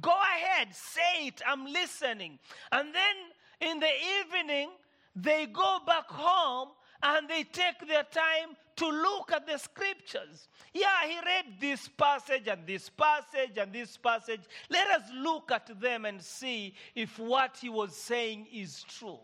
Go 0.00 0.12
ahead, 0.12 0.68
say 0.74 1.28
it, 1.28 1.40
I'm 1.46 1.64
listening. 1.64 2.38
And 2.72 2.94
then 2.94 3.70
in 3.70 3.80
the 3.80 3.92
evening, 4.20 4.70
they 5.14 5.46
go 5.46 5.78
back 5.86 6.08
home 6.08 6.70
and 7.02 7.28
they 7.28 7.44
take 7.44 7.86
their 7.86 8.04
time 8.04 8.56
to 8.76 8.88
look 8.88 9.32
at 9.32 9.46
the 9.46 9.58
scriptures. 9.58 10.48
Yeah, 10.72 11.06
he 11.06 11.16
read 11.16 11.60
this 11.60 11.88
passage 11.88 12.46
and 12.48 12.66
this 12.66 12.90
passage 12.90 13.56
and 13.58 13.72
this 13.72 13.96
passage. 13.96 14.42
Let 14.70 14.88
us 14.88 15.02
look 15.14 15.50
at 15.50 15.80
them 15.80 16.04
and 16.04 16.20
see 16.22 16.74
if 16.94 17.18
what 17.18 17.56
he 17.60 17.68
was 17.68 17.96
saying 17.96 18.46
is 18.52 18.84
true. 18.84 19.18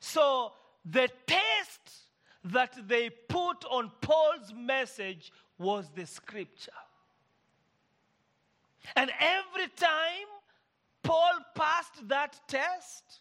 So, 0.00 0.52
the 0.84 1.08
test 1.26 1.80
that 2.44 2.76
they 2.86 3.10
put 3.10 3.64
on 3.64 3.90
Paul's 4.00 4.52
message 4.54 5.32
was 5.58 5.90
the 5.94 6.06
scripture. 6.06 6.70
And 8.94 9.10
every 9.18 9.68
time 9.74 10.28
Paul 11.02 11.38
passed 11.54 12.06
that 12.08 12.38
test, 12.46 13.20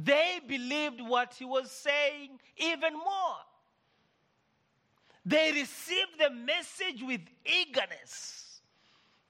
they 0.00 0.38
believed 0.46 1.00
what 1.00 1.34
he 1.34 1.44
was 1.44 1.70
saying 1.72 2.38
even 2.56 2.94
more. 2.94 3.36
they 5.26 5.52
received 5.52 6.18
the 6.18 6.30
message 6.30 7.02
with 7.02 7.20
eagerness. 7.44 8.62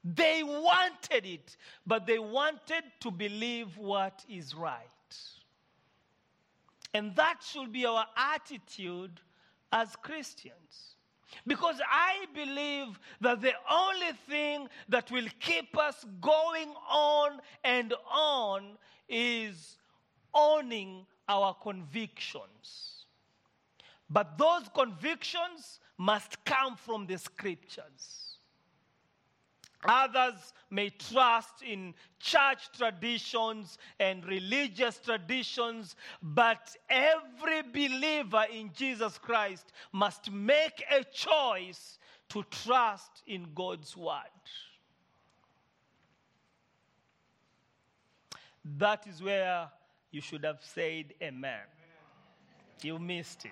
They 0.04 0.42
wanted 0.44 1.26
it, 1.26 1.56
but 1.84 2.06
they 2.06 2.20
wanted 2.20 2.84
to 3.00 3.10
believe 3.10 3.76
what 3.76 4.24
is 4.28 4.54
right. 4.54 4.86
And 6.94 7.16
that 7.16 7.40
should 7.42 7.72
be 7.72 7.84
our 7.84 8.06
attitude 8.16 9.20
as 9.72 9.96
Christians. 9.96 10.94
Because 11.46 11.80
I 11.90 12.26
believe 12.34 12.98
that 13.20 13.40
the 13.40 13.52
only 13.70 14.12
thing 14.28 14.68
that 14.88 15.10
will 15.10 15.26
keep 15.40 15.76
us 15.76 16.06
going 16.20 16.72
on 16.88 17.40
and 17.64 17.92
on 18.10 18.78
is 19.08 19.78
owning 20.34 21.06
our 21.28 21.54
convictions. 21.54 23.04
But 24.10 24.38
those 24.38 24.68
convictions 24.74 25.80
must 25.98 26.42
come 26.44 26.76
from 26.76 27.06
the 27.06 27.18
scriptures. 27.18 28.28
Others 29.84 30.54
may 30.70 30.90
trust 30.90 31.62
in 31.62 31.94
church 32.18 32.68
traditions 32.76 33.78
and 34.00 34.24
religious 34.24 34.98
traditions, 34.98 35.94
but 36.20 36.74
every 36.90 37.62
believer 37.62 38.44
in 38.52 38.72
Jesus 38.74 39.18
Christ 39.18 39.72
must 39.92 40.32
make 40.32 40.84
a 40.90 41.04
choice 41.04 41.98
to 42.30 42.44
trust 42.50 43.22
in 43.26 43.46
God's 43.54 43.96
word. 43.96 44.24
That 48.76 49.06
is 49.06 49.22
where 49.22 49.68
you 50.10 50.20
should 50.20 50.44
have 50.44 50.58
said 50.62 51.14
amen. 51.22 51.66
You 52.82 52.98
missed 52.98 53.44
it. 53.44 53.50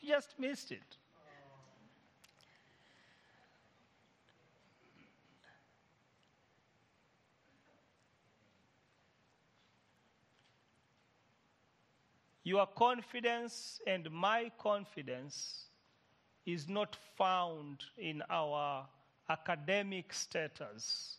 You 0.00 0.10
just 0.10 0.38
missed 0.38 0.72
it. 0.72 0.96
Your 12.42 12.66
confidence 12.66 13.80
and 13.86 14.10
my 14.10 14.50
confidence 14.58 15.66
is 16.46 16.68
not 16.68 16.96
found 17.16 17.84
in 17.98 18.22
our 18.28 18.86
academic 19.28 20.12
status, 20.12 21.18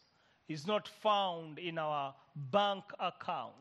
is 0.52 0.68
not 0.68 0.88
found 0.88 1.60
in 1.60 1.78
our 1.78 2.14
bank 2.52 2.84
account, 3.00 3.54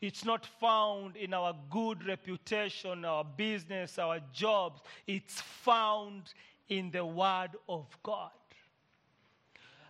it's 0.00 0.24
not 0.24 0.46
found 0.60 1.16
in 1.16 1.34
our 1.34 1.54
good 1.70 2.06
reputation, 2.06 3.04
our 3.04 3.24
business, 3.24 3.98
our 3.98 4.20
jobs. 4.32 4.80
It's 5.06 5.40
found 5.40 6.34
in 6.68 6.90
the 6.90 7.04
Word 7.04 7.50
of 7.68 7.86
God. 8.02 8.30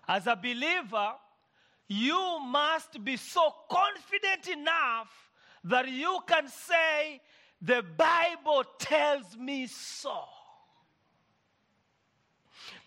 As 0.06 0.26
a 0.26 0.36
believer, 0.36 1.12
you 1.88 2.38
must 2.40 3.02
be 3.04 3.16
so 3.16 3.52
confident 3.70 4.48
enough 4.48 5.10
that 5.64 5.88
you 5.88 6.20
can 6.26 6.48
say, 6.48 7.20
The 7.60 7.82
Bible 7.96 8.64
tells 8.78 9.36
me 9.36 9.66
so. 9.66 10.22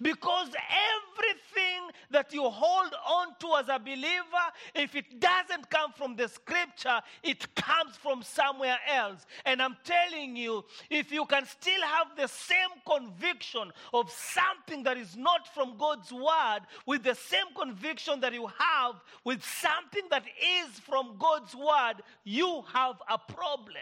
Because 0.02 0.50
everything 0.50 1.92
that 2.10 2.34
you 2.34 2.44
hold 2.44 2.94
on 3.08 3.28
to 3.40 3.56
as 3.60 3.70
a 3.70 3.80
believer, 3.80 4.46
if 4.76 4.96
it 4.96 5.20
doesn't 5.20 5.70
come 5.70 5.92
from 5.94 6.16
the 6.16 6.28
scripture, 6.28 7.02
it 7.24 7.54
comes 7.56 7.96
from 7.98 8.24
somewhere 8.24 8.80
else. 8.90 9.26
And 9.46 9.62
I'm 9.62 9.78
telling 9.84 10.36
you, 10.36 10.66
if 10.90 11.12
you 11.12 11.26
can 11.26 11.46
still 11.46 11.82
have 11.82 12.08
the 12.18 12.28
same 12.28 12.58
conviction 12.86 13.72
of 13.94 14.12
something 14.12 14.84
that 14.84 14.98
is 14.98 15.16
not 15.16 15.54
from 15.54 15.78
God's 15.78 16.12
word, 16.12 16.62
with 16.86 17.04
the 17.04 17.16
same 17.16 17.54
conviction 17.56 18.20
that 18.22 18.34
you 18.34 18.48
have 18.48 18.96
with 19.24 19.44
something 19.44 20.04
that 20.10 20.24
is 20.26 20.80
from 20.80 21.16
God's 21.20 21.56
word, 21.56 21.96
you 22.24 22.64
have 22.74 22.96
a 23.10 23.18
problem. 23.18 23.76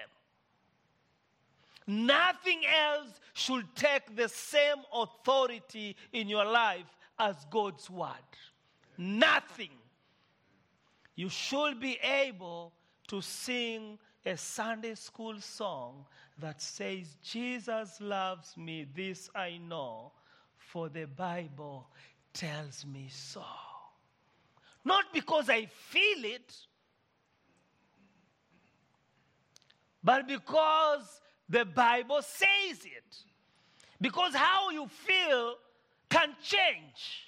Nothing 1.90 2.62
else 2.68 3.20
should 3.34 3.66
take 3.76 4.16
the 4.16 4.30
same 4.30 4.78
authority 4.94 5.96
in 6.14 6.30
your 6.30 6.46
life 6.46 6.86
as 7.18 7.36
God's 7.50 7.90
word. 7.90 8.14
Nothing. 8.96 9.72
You 11.16 11.30
should 11.30 11.80
be 11.80 11.98
able 12.04 12.74
to 13.08 13.22
sing 13.22 13.98
a 14.24 14.38
Sunday 14.38 14.94
school 14.94 15.42
song 15.42 16.06
that 16.38 16.62
says, 16.62 17.18
Jesus 17.24 18.00
loves 18.00 18.56
me, 18.56 18.86
this 18.96 19.32
I 19.34 19.58
know, 19.58 20.12
for 20.60 20.90
the 20.90 21.06
Bible 21.06 21.90
tells 22.34 22.86
me 22.86 23.08
so. 23.12 23.42
Not 24.86 25.06
because 25.12 25.50
I 25.50 25.66
feel 25.66 26.24
it, 26.24 26.54
but 30.04 30.28
because 30.28 31.20
the 31.50 31.66
Bible 31.66 32.22
says 32.22 32.86
it. 32.86 33.18
Because 34.02 34.34
how 34.34 34.70
you 34.70 34.88
feel 34.88 35.56
can 36.10 36.36
change. 36.42 37.26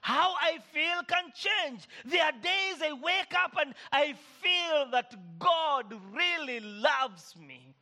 How 0.00 0.34
I 0.40 0.58
feel 0.72 1.02
can 1.06 1.32
change. 1.34 1.88
There 2.04 2.22
are 2.24 2.32
days 2.32 2.82
I 2.82 2.92
wake 2.92 3.32
up 3.44 3.56
and 3.60 3.72
I 3.92 4.14
feel 4.42 4.90
that 4.90 5.14
God 5.38 5.94
really 6.12 6.60
loves 6.60 7.36
me. 7.36 7.74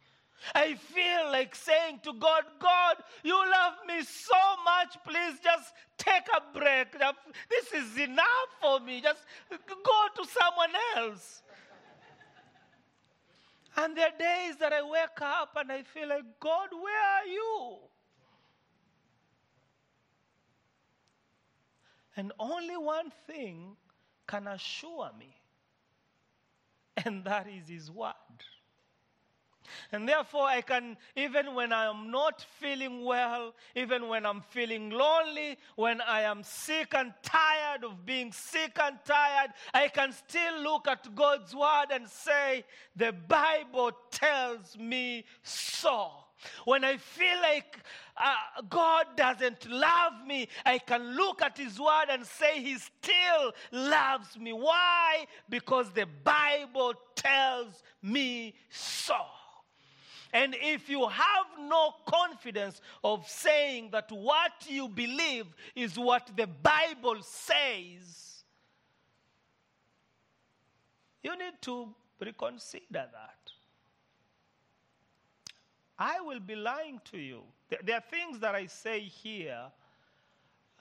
I 0.54 0.74
feel 0.74 1.30
like 1.32 1.54
saying 1.54 2.00
to 2.04 2.12
God, 2.14 2.44
God, 2.60 2.96
you 3.22 3.34
love 3.34 3.74
me 3.86 4.02
so 4.02 4.36
much. 4.64 4.96
Please 5.06 5.38
just 5.42 5.72
take 5.98 6.24
a 6.36 6.58
break. 6.58 6.92
This 7.48 7.72
is 7.72 7.98
enough 7.98 8.26
for 8.60 8.80
me. 8.80 9.00
Just 9.00 9.20
go 9.50 10.22
to 10.22 10.28
someone 10.30 10.70
else. 10.96 11.42
And 13.76 13.96
there 13.96 14.08
are 14.08 14.18
days 14.18 14.56
that 14.58 14.72
I 14.72 14.82
wake 14.82 15.20
up 15.20 15.56
and 15.56 15.70
I 15.70 15.82
feel 15.82 16.08
like, 16.08 16.24
God, 16.40 16.68
where 16.72 17.02
are 17.02 17.26
you? 17.26 17.76
And 22.16 22.32
only 22.38 22.76
one 22.76 23.10
thing 23.26 23.76
can 24.26 24.46
assure 24.46 25.10
me, 25.18 25.34
and 27.04 27.24
that 27.24 27.48
is 27.48 27.68
His 27.68 27.90
Word. 27.90 28.14
And 29.92 30.08
therefore, 30.08 30.46
I 30.46 30.60
can, 30.60 30.96
even 31.16 31.54
when 31.54 31.72
I 31.72 31.86
am 31.86 32.10
not 32.10 32.44
feeling 32.58 33.04
well, 33.04 33.54
even 33.74 34.08
when 34.08 34.26
I'm 34.26 34.42
feeling 34.42 34.90
lonely, 34.90 35.58
when 35.76 36.00
I 36.00 36.22
am 36.22 36.42
sick 36.42 36.94
and 36.94 37.12
tired 37.22 37.84
of 37.84 38.04
being 38.04 38.32
sick 38.32 38.78
and 38.82 38.98
tired, 39.04 39.50
I 39.74 39.88
can 39.88 40.12
still 40.12 40.60
look 40.62 40.88
at 40.88 41.14
God's 41.14 41.54
word 41.54 41.86
and 41.92 42.08
say, 42.08 42.64
The 42.96 43.12
Bible 43.12 43.92
tells 44.10 44.76
me 44.76 45.24
so. 45.42 46.10
When 46.64 46.84
I 46.84 46.96
feel 46.96 47.40
like 47.42 47.78
uh, 48.16 48.62
God 48.68 49.06
doesn't 49.16 49.68
love 49.70 50.26
me, 50.26 50.48
I 50.64 50.78
can 50.78 51.16
look 51.16 51.42
at 51.42 51.58
His 51.58 51.78
Word 51.78 52.06
and 52.10 52.24
say 52.24 52.62
He 52.62 52.78
still 52.78 53.52
loves 53.72 54.38
me. 54.38 54.52
Why? 54.52 55.26
Because 55.48 55.90
the 55.92 56.06
Bible 56.24 56.94
tells 57.14 57.82
me 58.02 58.54
so. 58.70 59.16
And 60.32 60.54
if 60.60 60.88
you 60.88 61.08
have 61.08 61.46
no 61.58 61.94
confidence 62.06 62.80
of 63.02 63.28
saying 63.28 63.90
that 63.92 64.10
what 64.12 64.52
you 64.68 64.88
believe 64.88 65.46
is 65.74 65.98
what 65.98 66.30
the 66.36 66.46
Bible 66.46 67.16
says, 67.22 68.44
you 71.22 71.36
need 71.36 71.54
to 71.62 71.88
reconsider 72.20 72.82
that. 72.90 73.52
I 75.98 76.20
will 76.20 76.40
be 76.40 76.54
lying 76.54 77.00
to 77.12 77.18
you. 77.18 77.42
There 77.84 77.96
are 77.96 78.02
things 78.10 78.38
that 78.40 78.54
I 78.54 78.66
say 78.66 79.00
here 79.00 79.66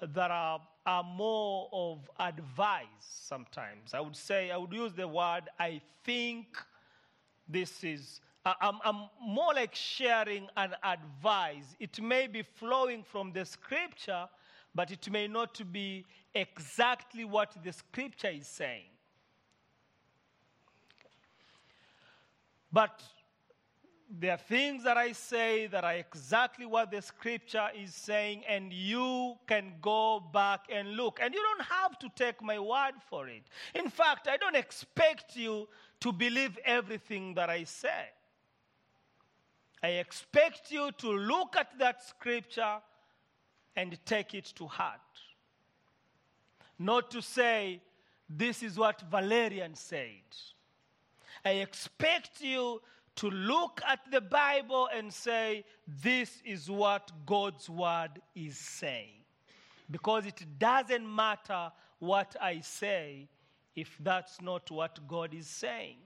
that 0.01 0.31
are, 0.31 0.61
are 0.85 1.03
more 1.03 1.67
of 1.73 2.09
advice 2.19 2.87
sometimes. 3.01 3.93
I 3.93 3.99
would 3.99 4.15
say, 4.15 4.49
I 4.49 4.57
would 4.57 4.71
use 4.71 4.93
the 4.93 5.07
word, 5.07 5.43
I 5.59 5.81
think 6.05 6.47
this 7.49 7.83
is 7.83 8.21
I'm, 8.45 8.79
I'm, 8.83 9.09
more 9.21 9.53
like 9.53 9.75
sharing 9.75 10.47
an 10.55 10.75
advice. 10.83 11.75
It 11.79 12.01
may 12.01 12.27
be 12.27 12.41
flowing 12.41 13.03
from 13.03 13.33
the 13.33 13.45
scripture, 13.45 14.27
but 14.73 14.91
it 14.91 15.09
may 15.11 15.27
not 15.27 15.61
be 15.71 16.05
exactly 16.33 17.25
what 17.25 17.55
the 17.63 17.73
scripture 17.73 18.29
is 18.29 18.47
saying. 18.47 18.85
But 22.71 23.01
there 24.09 24.31
are 24.31 24.37
things 24.37 24.83
that 24.85 24.97
I 24.97 25.11
say 25.11 25.67
that 25.67 25.83
are 25.83 25.93
exactly 25.93 26.65
what 26.65 26.91
the 26.91 27.01
scripture 27.01 27.67
is 27.75 27.93
saying, 27.93 28.43
and 28.47 28.71
you 28.71 29.35
can 29.47 29.73
go 29.81 30.23
back 30.33 30.61
and 30.71 30.93
look. 30.93 31.19
And 31.21 31.33
you 31.33 31.41
don't 31.41 31.67
have 31.67 31.99
to 31.99 32.09
take 32.15 32.41
my 32.41 32.57
word 32.57 32.93
for 33.09 33.27
it. 33.27 33.43
In 33.75 33.89
fact, 33.89 34.27
I 34.27 34.37
don't 34.37 34.55
expect 34.55 35.35
you 35.35 35.67
to 35.99 36.11
believe 36.11 36.57
everything 36.63 37.33
that 37.35 37.49
I 37.49 37.65
say. 37.65 38.07
I 39.81 39.89
expect 39.89 40.71
you 40.71 40.91
to 40.97 41.11
look 41.11 41.55
at 41.55 41.77
that 41.79 42.03
scripture 42.03 42.77
and 43.75 43.97
take 44.05 44.33
it 44.33 44.45
to 44.55 44.67
heart. 44.67 44.99
Not 46.77 47.11
to 47.11 47.21
say, 47.21 47.81
this 48.29 48.61
is 48.61 48.77
what 48.77 49.01
Valerian 49.09 49.75
said. 49.75 50.23
I 51.43 51.51
expect 51.51 52.41
you 52.41 52.81
to 53.15 53.29
look 53.29 53.81
at 53.87 53.99
the 54.11 54.21
Bible 54.21 54.89
and 54.95 55.13
say, 55.13 55.65
this 56.01 56.41
is 56.45 56.69
what 56.69 57.11
God's 57.25 57.69
word 57.69 58.21
is 58.35 58.57
saying. 58.57 59.23
Because 59.89 60.25
it 60.25 60.43
doesn't 60.57 61.15
matter 61.15 61.71
what 61.99 62.35
I 62.41 62.59
say 62.61 63.27
if 63.75 63.97
that's 63.99 64.41
not 64.41 64.69
what 64.71 65.05
God 65.07 65.33
is 65.33 65.47
saying. 65.47 65.97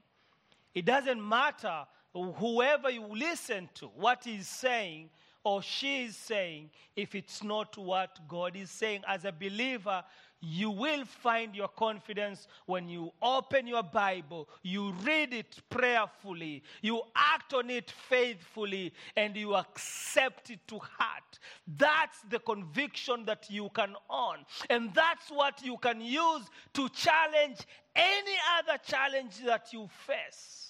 It 0.74 0.84
doesn't 0.84 1.26
matter 1.26 1.84
whoever 2.14 2.90
you 2.90 3.06
listen 3.06 3.68
to, 3.74 3.86
what 3.86 4.24
he's 4.24 4.46
saying 4.46 5.10
or 5.44 5.60
she 5.62 6.04
is 6.04 6.16
saying, 6.16 6.70
if 6.96 7.14
it's 7.14 7.42
not 7.42 7.76
what 7.76 8.18
God 8.28 8.56
is 8.56 8.70
saying. 8.70 9.02
As 9.06 9.26
a 9.26 9.32
believer, 9.32 10.02
you 10.40 10.70
will 10.70 11.04
find 11.04 11.54
your 11.54 11.68
confidence 11.68 12.48
when 12.64 12.88
you 12.88 13.12
open 13.22 13.66
your 13.66 13.82
Bible, 13.82 14.48
you 14.62 14.92
read 15.02 15.34
it 15.34 15.58
prayerfully, 15.68 16.62
you 16.80 17.02
act 17.14 17.52
on 17.52 17.68
it 17.68 17.90
faithfully, 17.90 18.92
and 19.16 19.36
you 19.36 19.54
accept 19.54 20.50
it 20.50 20.60
to 20.68 20.78
heart. 20.78 21.38
That's 21.66 22.20
the 22.30 22.38
conviction 22.38 23.26
that 23.26 23.46
you 23.50 23.68
can 23.74 23.96
own. 24.08 24.38
And 24.70 24.94
that's 24.94 25.30
what 25.30 25.62
you 25.64 25.76
can 25.76 26.00
use 26.00 26.42
to 26.74 26.88
challenge 26.88 27.58
any 27.94 28.36
other 28.58 28.78
challenge 28.82 29.44
that 29.44 29.72
you 29.72 29.88
face. 30.06 30.63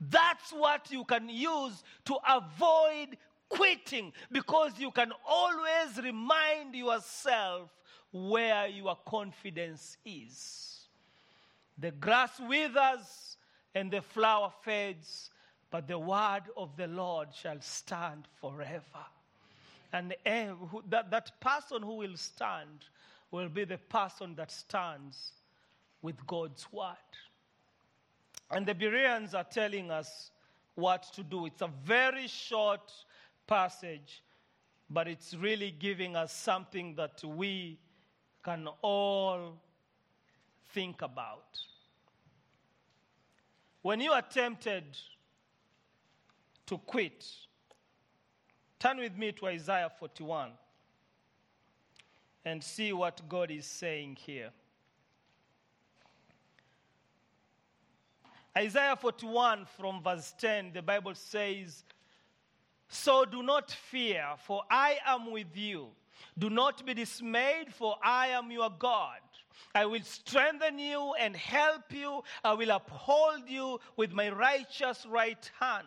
That's 0.00 0.52
what 0.52 0.90
you 0.90 1.04
can 1.04 1.28
use 1.28 1.82
to 2.06 2.16
avoid 2.28 3.16
quitting 3.48 4.12
because 4.30 4.72
you 4.78 4.90
can 4.90 5.12
always 5.26 5.96
remind 6.02 6.74
yourself 6.74 7.70
where 8.12 8.68
your 8.68 8.96
confidence 9.06 9.96
is. 10.04 10.86
The 11.78 11.90
grass 11.92 12.40
withers 12.40 13.36
and 13.74 13.90
the 13.90 14.02
flower 14.02 14.52
fades, 14.62 15.30
but 15.70 15.86
the 15.86 15.98
word 15.98 16.42
of 16.56 16.76
the 16.76 16.86
Lord 16.86 17.28
shall 17.34 17.60
stand 17.60 18.26
forever. 18.40 18.82
And 19.92 20.14
eh, 20.26 20.50
that, 20.88 21.10
that 21.10 21.40
person 21.40 21.82
who 21.82 21.96
will 21.96 22.16
stand 22.16 22.84
will 23.30 23.48
be 23.48 23.64
the 23.64 23.78
person 23.78 24.34
that 24.36 24.50
stands 24.50 25.32
with 26.02 26.26
God's 26.26 26.70
word. 26.72 26.96
And 28.50 28.66
the 28.66 28.74
Bereans 28.74 29.34
are 29.34 29.44
telling 29.44 29.90
us 29.90 30.30
what 30.74 31.02
to 31.14 31.22
do. 31.22 31.46
It's 31.46 31.60
a 31.62 31.70
very 31.84 32.26
short 32.28 32.92
passage, 33.46 34.22
but 34.88 35.06
it's 35.08 35.34
really 35.34 35.70
giving 35.70 36.16
us 36.16 36.32
something 36.32 36.94
that 36.94 37.22
we 37.24 37.78
can 38.42 38.68
all 38.80 39.58
think 40.72 41.02
about. 41.02 41.58
When 43.82 44.00
you 44.00 44.12
are 44.12 44.22
tempted 44.22 44.84
to 46.66 46.78
quit, 46.78 47.26
turn 48.78 48.98
with 48.98 49.16
me 49.16 49.32
to 49.32 49.46
Isaiah 49.46 49.90
41 49.98 50.50
and 52.44 52.62
see 52.62 52.92
what 52.92 53.20
God 53.28 53.50
is 53.50 53.66
saying 53.66 54.16
here. 54.20 54.50
Isaiah 58.56 58.96
41 58.96 59.66
from 59.76 60.02
verse 60.02 60.34
10, 60.38 60.72
the 60.72 60.82
Bible 60.82 61.14
says, 61.14 61.84
So 62.88 63.24
do 63.24 63.42
not 63.42 63.70
fear, 63.70 64.24
for 64.38 64.62
I 64.70 64.98
am 65.06 65.30
with 65.30 65.56
you. 65.56 65.88
Do 66.38 66.50
not 66.50 66.84
be 66.84 66.94
dismayed, 66.94 67.72
for 67.72 67.96
I 68.02 68.28
am 68.28 68.50
your 68.50 68.70
God. 68.70 69.20
I 69.74 69.86
will 69.86 70.02
strengthen 70.02 70.78
you 70.78 71.14
and 71.18 71.36
help 71.36 71.92
you. 71.92 72.22
I 72.44 72.54
will 72.54 72.70
uphold 72.70 73.48
you 73.48 73.80
with 73.96 74.12
my 74.12 74.30
righteous 74.30 75.06
right 75.06 75.50
hand. 75.60 75.86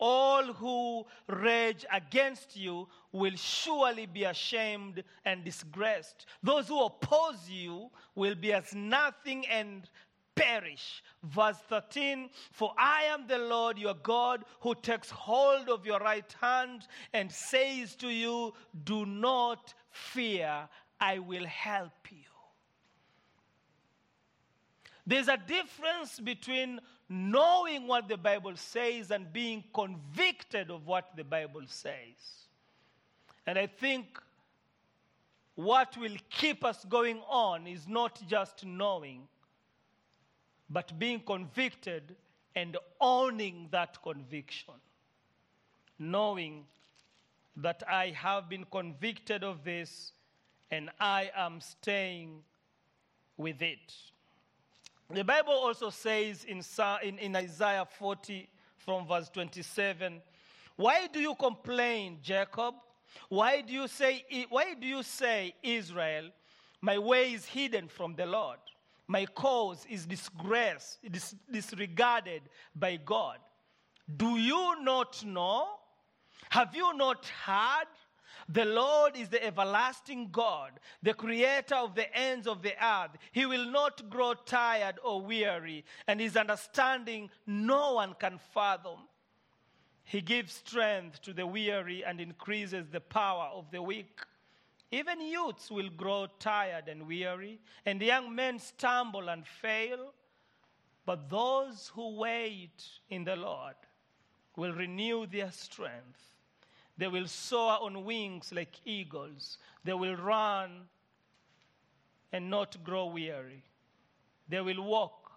All 0.00 0.52
who 0.52 1.06
rage 1.26 1.84
against 1.92 2.56
you 2.56 2.86
will 3.10 3.34
surely 3.34 4.06
be 4.06 4.24
ashamed 4.24 5.02
and 5.24 5.44
disgraced. 5.44 6.26
Those 6.40 6.68
who 6.68 6.84
oppose 6.84 7.48
you 7.48 7.90
will 8.14 8.36
be 8.36 8.52
as 8.52 8.72
nothing 8.74 9.44
and 9.48 9.90
perish. 10.38 11.02
Verse 11.22 11.58
13 11.68 12.30
For 12.52 12.72
I 12.78 13.04
am 13.04 13.26
the 13.26 13.38
Lord 13.38 13.78
your 13.78 13.94
God 13.94 14.44
who 14.60 14.74
takes 14.74 15.10
hold 15.10 15.68
of 15.68 15.84
your 15.84 15.98
right 15.98 16.34
hand 16.40 16.86
and 17.12 17.30
says 17.30 17.94
to 17.96 18.08
you, 18.08 18.54
Do 18.84 19.04
not 19.06 19.74
fear, 19.90 20.68
I 21.00 21.18
will 21.18 21.46
help 21.46 22.10
you. 22.10 22.16
There's 25.06 25.28
a 25.28 25.38
difference 25.38 26.20
between 26.20 26.80
knowing 27.08 27.86
what 27.86 28.08
the 28.08 28.18
Bible 28.18 28.56
says 28.56 29.10
and 29.10 29.32
being 29.32 29.64
convicted 29.72 30.70
of 30.70 30.86
what 30.86 31.16
the 31.16 31.24
Bible 31.24 31.62
says. 31.66 32.46
And 33.46 33.58
I 33.58 33.66
think 33.66 34.20
what 35.54 35.96
will 35.96 36.16
keep 36.28 36.62
us 36.64 36.84
going 36.84 37.20
on 37.28 37.66
is 37.66 37.88
not 37.88 38.20
just 38.28 38.66
knowing, 38.66 39.26
but 40.70 40.98
being 40.98 41.20
convicted 41.20 42.16
and 42.54 42.76
owning 43.00 43.68
that 43.70 44.02
conviction. 44.02 44.74
Knowing 45.98 46.64
that 47.56 47.82
I 47.88 48.10
have 48.10 48.48
been 48.48 48.64
convicted 48.70 49.42
of 49.42 49.64
this 49.64 50.12
and 50.70 50.90
I 51.00 51.30
am 51.36 51.60
staying 51.60 52.42
with 53.36 53.62
it. 53.62 53.94
The 55.10 55.24
Bible 55.24 55.54
also 55.54 55.90
says 55.90 56.44
in, 56.44 56.62
Isaiah 57.34 57.86
40 57.98 58.48
from 58.76 59.06
verse 59.06 59.30
27 59.30 60.20
Why 60.76 61.06
do 61.06 61.20
you 61.20 61.34
complain, 61.34 62.18
Jacob? 62.22 62.74
Why 63.28 63.62
do 63.62 63.72
you 63.72 63.88
say, 63.88 64.24
why 64.50 64.74
do 64.74 64.86
you 64.86 65.02
say 65.02 65.54
Israel, 65.62 66.30
my 66.80 66.98
way 66.98 67.32
is 67.32 67.46
hidden 67.46 67.88
from 67.88 68.14
the 68.14 68.26
Lord? 68.26 68.58
My 69.08 69.24
cause 69.24 69.86
is 69.88 70.06
disgraced, 70.06 70.98
dis- 71.10 71.34
disregarded 71.50 72.42
by 72.76 72.96
God. 72.96 73.38
Do 74.16 74.36
you 74.36 74.76
not 74.82 75.24
know? 75.24 75.66
Have 76.50 76.74
you 76.74 76.94
not 76.96 77.26
heard? 77.44 77.88
The 78.50 78.64
Lord 78.64 79.16
is 79.16 79.28
the 79.28 79.44
everlasting 79.44 80.28
God, 80.30 80.72
the 81.02 81.12
creator 81.12 81.74
of 81.74 81.94
the 81.94 82.14
ends 82.16 82.46
of 82.46 82.62
the 82.62 82.72
earth. 82.82 83.10
He 83.32 83.44
will 83.44 83.70
not 83.70 84.08
grow 84.08 84.34
tired 84.34 84.98
or 85.04 85.20
weary, 85.20 85.84
and 86.06 86.20
his 86.20 86.36
understanding 86.36 87.30
no 87.46 87.94
one 87.94 88.14
can 88.18 88.38
fathom. 88.54 89.00
He 90.04 90.22
gives 90.22 90.54
strength 90.54 91.20
to 91.22 91.34
the 91.34 91.46
weary 91.46 92.04
and 92.04 92.20
increases 92.20 92.88
the 92.88 93.00
power 93.00 93.50
of 93.52 93.70
the 93.70 93.82
weak. 93.82 94.20
Even 94.90 95.20
youths 95.20 95.70
will 95.70 95.90
grow 95.90 96.26
tired 96.38 96.88
and 96.88 97.06
weary, 97.06 97.60
and 97.84 98.00
young 98.00 98.34
men 98.34 98.58
stumble 98.58 99.28
and 99.28 99.46
fail. 99.46 100.14
But 101.04 101.28
those 101.28 101.90
who 101.94 102.16
wait 102.16 102.84
in 103.10 103.24
the 103.24 103.36
Lord 103.36 103.76
will 104.56 104.72
renew 104.72 105.26
their 105.26 105.50
strength. 105.50 106.20
They 106.96 107.08
will 107.08 107.28
soar 107.28 107.78
on 107.80 108.04
wings 108.04 108.52
like 108.52 108.80
eagles. 108.84 109.58
They 109.84 109.92
will 109.92 110.16
run 110.16 110.88
and 112.32 112.50
not 112.50 112.82
grow 112.82 113.06
weary. 113.06 113.62
They 114.48 114.60
will 114.60 114.82
walk 114.82 115.30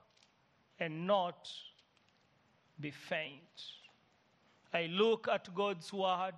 and 0.79 1.05
not 1.05 1.49
be 2.79 2.91
faint. 2.91 3.63
I 4.73 4.87
look 4.87 5.27
at 5.27 5.53
God's 5.53 5.93
word 5.93 6.35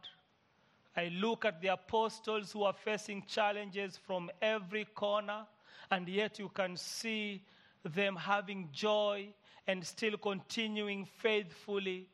I 0.96 1.08
look 1.08 1.44
at 1.46 1.62
the 1.62 1.70
apostles 1.70 2.52
who 2.52 2.64
are 2.64 2.74
facing 2.74 3.24
challenges 3.26 3.98
from 3.98 4.30
every 4.42 4.86
corner, 4.86 5.46
and 5.90 6.08
yet 6.08 6.38
you 6.38 6.50
can 6.50 6.78
see 6.78 7.42
them 7.84 8.16
having 8.16 8.70
joy 8.72 9.28
and 9.68 9.86
still 9.86 10.18
continuing 10.18 11.06
faithfully 11.06 12.08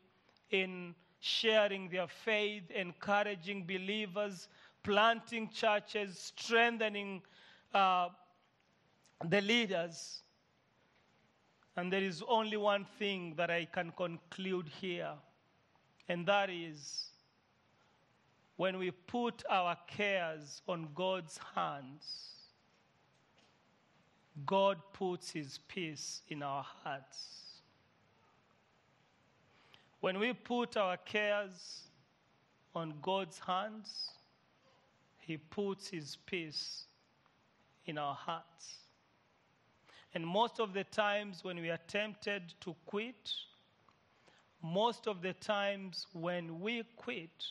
in 0.52 0.96
sharing 1.20 1.90
their 1.90 2.08
faith, 2.08 2.72
encouraging 2.72 3.66
believers, 3.66 4.48
planting 4.84 5.50
churches, 5.50 6.32
strengthening 6.36 7.22
uh, 7.74 8.10
the 9.26 9.42
leaders. 9.42 10.22
And 11.76 11.92
there 11.92 12.02
is 12.02 12.24
only 12.28 12.58
one 12.58 12.86
thing 12.98 13.36
that 13.36 13.52
I 13.52 13.66
can 13.66 13.92
conclude 13.92 14.70
here, 14.82 15.14
and 16.08 16.26
that 16.28 16.50
is 16.50 17.10
when 18.60 18.78
we 18.78 18.92
put 18.92 19.42
our 19.50 19.78
cares 19.88 20.62
on 20.68 20.90
God's 20.94 21.40
hands, 21.56 22.32
God 24.46 24.78
puts 24.92 25.32
his 25.32 25.60
peace 25.70 26.24
in 26.28 26.44
our 26.44 26.66
hearts. 26.84 27.40
When 30.02 30.20
we 30.20 30.34
put 30.34 30.76
our 30.76 30.98
cares 30.98 31.84
on 32.76 32.96
God's 33.02 33.40
hands, 33.40 34.10
He 35.20 35.38
puts 35.38 35.88
His 35.88 36.18
peace 36.26 36.84
in 37.86 37.98
our 37.98 38.14
hearts. 38.14 38.80
And 40.14 40.28
most 40.28 40.60
of 40.60 40.74
the 40.74 40.84
times 40.84 41.46
when 41.46 41.62
we 41.62 41.70
are 41.70 41.80
tempted 41.88 42.54
to 42.60 42.76
quit, 42.86 43.32
most 44.62 45.08
of 45.08 45.22
the 45.22 45.32
times 45.32 46.08
when 46.12 46.60
we 46.60 46.84
quit 46.98 47.46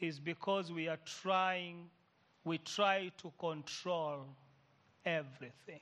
is 0.00 0.18
because 0.18 0.72
we 0.72 0.88
are 0.88 0.98
trying, 1.04 1.88
we 2.44 2.58
try 2.58 3.10
to 3.18 3.32
control 3.38 4.26
everything. 5.04 5.80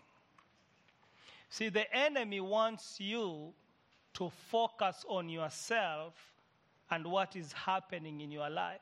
See, 1.51 1.69
the 1.69 1.93
enemy 1.95 2.41
wants 2.41 3.01
you 3.01 3.53
to 4.15 4.31
focus 4.51 5.05
on 5.09 5.29
yourself 5.29 6.15
and 6.91 7.07
what 7.07 7.37
is 7.37 7.53
happening 7.53 8.21
in 8.21 8.31
your 8.31 8.51
life. 8.51 8.81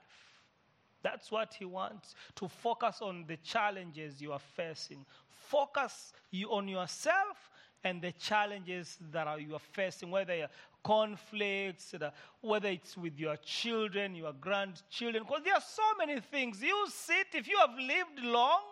That's 1.02 1.30
what 1.30 1.54
he 1.54 1.64
wants 1.64 2.14
to 2.36 2.48
focus 2.48 2.98
on 3.00 3.24
the 3.28 3.36
challenges 3.36 4.20
you 4.20 4.32
are 4.32 4.40
facing. 4.40 5.04
Focus 5.28 6.12
you 6.30 6.50
on 6.50 6.66
yourself 6.66 7.50
and 7.84 8.02
the 8.02 8.12
challenges 8.12 8.98
that 9.12 9.28
are 9.28 9.38
you 9.38 9.54
are 9.54 9.60
facing, 9.60 10.10
whether 10.10 10.48
conflicts, 10.86 11.90
the- 11.90 12.12
whether 12.40 12.68
it's 12.68 12.96
with 12.96 13.18
your 13.18 13.36
children, 13.38 14.14
your 14.14 14.32
grandchildren, 14.32 15.24
because 15.24 15.42
there 15.42 15.54
are 15.54 15.60
so 15.60 15.82
many 15.98 16.20
things. 16.20 16.62
You 16.62 16.88
sit, 16.88 17.34
if 17.34 17.48
you 17.48 17.58
have 17.58 17.76
lived 17.76 18.20
long, 18.20 18.62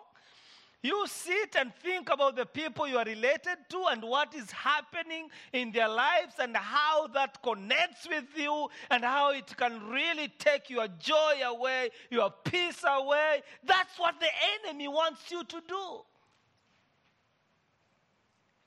you 0.81 1.07
sit 1.07 1.55
and 1.57 1.73
think 1.75 2.09
about 2.09 2.35
the 2.35 2.45
people 2.45 2.87
you 2.87 2.97
are 2.97 3.05
related 3.05 3.57
to 3.69 3.85
and 3.87 4.03
what 4.03 4.33
is 4.35 4.49
happening 4.51 5.29
in 5.51 5.71
their 5.71 5.89
lives 5.89 6.35
and 6.39 6.55
how 6.55 7.07
that 7.07 7.41
connects 7.41 8.07
with 8.07 8.37
you 8.37 8.69
and 8.91 9.03
how 9.03 9.31
it 9.31 9.57
can 9.57 9.81
really 9.89 10.27
take 10.27 10.69
your 10.69 10.87
joy 10.99 11.41
away, 11.43 11.89
your 12.11 12.31
peace 12.43 12.83
away. 12.87 13.41
That's 13.63 13.97
what 13.97 14.19
the 14.19 14.29
enemy 14.53 14.87
wants 14.87 15.31
you 15.31 15.43
to 15.43 15.61
do. 15.67 16.05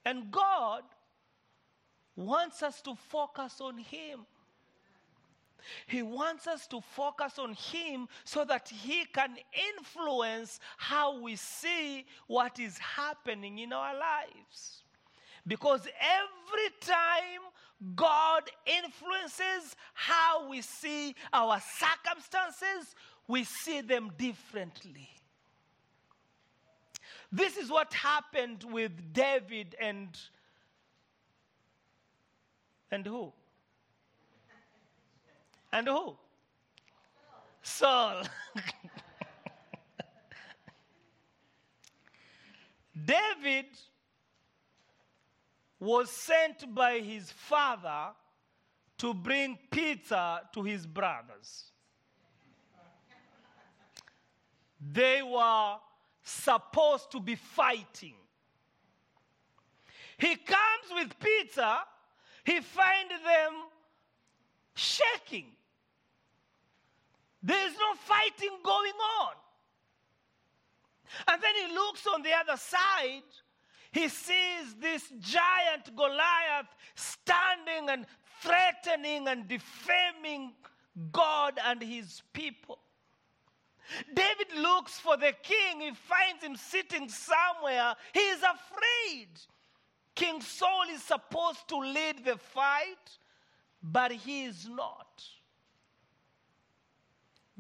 And 0.05 0.31
God 0.31 0.83
wants 2.19 2.63
us 2.63 2.83
to 2.83 2.95
focus 2.97 3.61
on 3.61 3.79
Him. 3.79 4.21
He 5.87 6.03
wants 6.03 6.47
us 6.47 6.67
to 6.69 6.81
focus 6.81 7.39
on 7.39 7.55
Him 7.55 8.09
so 8.25 8.45
that 8.45 8.69
He 8.69 9.05
can 9.05 9.37
influence 9.77 10.61
how 10.77 11.21
we 11.21 11.37
see 11.37 12.07
what 12.27 12.59
is 12.59 12.77
happening 12.79 13.59
in 13.61 13.73
our 13.73 13.95
lives. 13.95 14.83
Because 15.47 15.87
every 16.01 16.71
time 16.81 17.95
God 17.95 18.43
influences 18.67 19.77
how 19.95 20.49
we 20.49 20.61
see 20.61 21.15
our 21.33 21.61
circumstances, 21.79 22.95
we 23.29 23.45
see 23.45 23.81
them 23.81 24.11
differently. 24.19 25.09
This 27.31 27.57
is 27.57 27.71
what 27.71 27.93
happened 27.93 28.65
with 28.65 29.13
David 29.13 29.77
and 29.81 30.09
and 32.91 33.07
who? 33.07 33.33
And 35.73 35.87
who? 35.89 36.17
Saul. 37.63 38.23
David 43.05 43.67
was 45.79 46.11
sent 46.11 46.75
by 46.75 46.99
his 46.99 47.31
father 47.31 48.09
to 48.99 49.15
bring 49.15 49.59
pizza 49.71 50.43
to 50.53 50.63
his 50.63 50.87
brothers. 50.87 51.73
They 54.81 55.23
were 55.23 55.77
supposed 56.23 57.11
to 57.13 57.21
be 57.21 57.35
fighting. 57.37 58.15
He 60.19 60.35
comes 60.35 60.93
with 60.93 61.19
pizza, 61.21 61.79
he 62.49 62.61
finds 62.61 63.13
them 63.25 63.53
shaking. 64.75 65.45
There's 67.43 67.75
no 67.75 67.95
fighting 67.95 68.57
going 68.65 68.99
on. 69.21 69.33
And 71.29 71.43
then 71.43 71.53
he 71.55 71.75
looks 71.75 72.07
on 72.07 72.23
the 72.23 72.33
other 72.33 72.57
side. 72.57 73.29
He 73.93 74.09
sees 74.09 74.75
this 74.81 75.13
giant 75.21 75.95
Goliath 75.95 76.75
standing 76.95 77.91
and 77.91 78.07
threatening 78.41 79.29
and 79.29 79.47
defaming 79.47 80.53
God 81.13 81.59
and 81.63 81.83
his 81.83 82.23
people. 82.33 82.79
David 84.15 84.55
looks 84.57 84.99
for 84.99 85.19
the 85.19 85.35
king. 85.43 85.81
He 85.81 85.93
finds 85.93 86.43
him 86.43 86.57
sitting 86.57 87.11
somewhere. 87.11 87.95
He 88.15 88.21
is 88.21 88.39
afraid. 88.39 89.29
King 90.19 90.41
Saul 90.41 90.83
is 90.93 91.01
supposed 91.05 91.69
to 91.69 91.77
lead 91.79 92.25
the 92.25 92.37
fight, 92.37 93.19
but 93.81 94.11
he 94.11 94.47
is 94.47 94.69
not. 94.69 95.23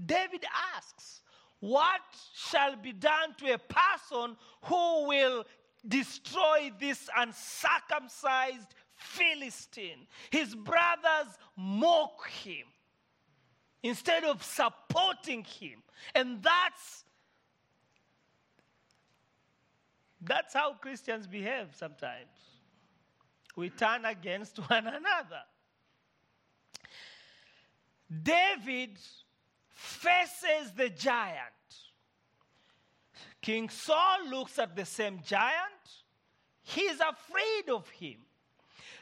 David 0.04 0.44
asks, 0.76 1.22
What 1.60 2.00
shall 2.34 2.74
be 2.74 2.92
done 2.92 3.36
to 3.38 3.54
a 3.54 3.58
person 3.58 4.36
who 4.64 5.06
will 5.06 5.44
destroy 5.86 6.72
this 6.80 7.08
uncircumcised 7.16 8.74
Philistine? 8.96 10.08
His 10.30 10.56
brothers 10.56 11.38
mock 11.56 12.28
him 12.28 12.66
instead 13.84 14.24
of 14.24 14.42
supporting 14.42 15.44
him. 15.44 15.84
And 16.12 16.42
that's 16.42 17.04
that's 20.20 20.54
how 20.54 20.74
Christians 20.74 21.26
behave 21.26 21.68
sometimes. 21.74 22.30
We 23.56 23.70
turn 23.70 24.04
against 24.04 24.56
one 24.70 24.86
another. 24.86 25.42
David 28.22 28.98
faces 29.70 30.72
the 30.76 30.88
giant. 30.90 31.52
King 33.40 33.68
Saul 33.68 34.28
looks 34.28 34.58
at 34.58 34.74
the 34.74 34.84
same 34.84 35.20
giant. 35.24 36.04
He's 36.62 37.00
afraid 37.00 37.70
of 37.72 37.88
him. 37.90 38.16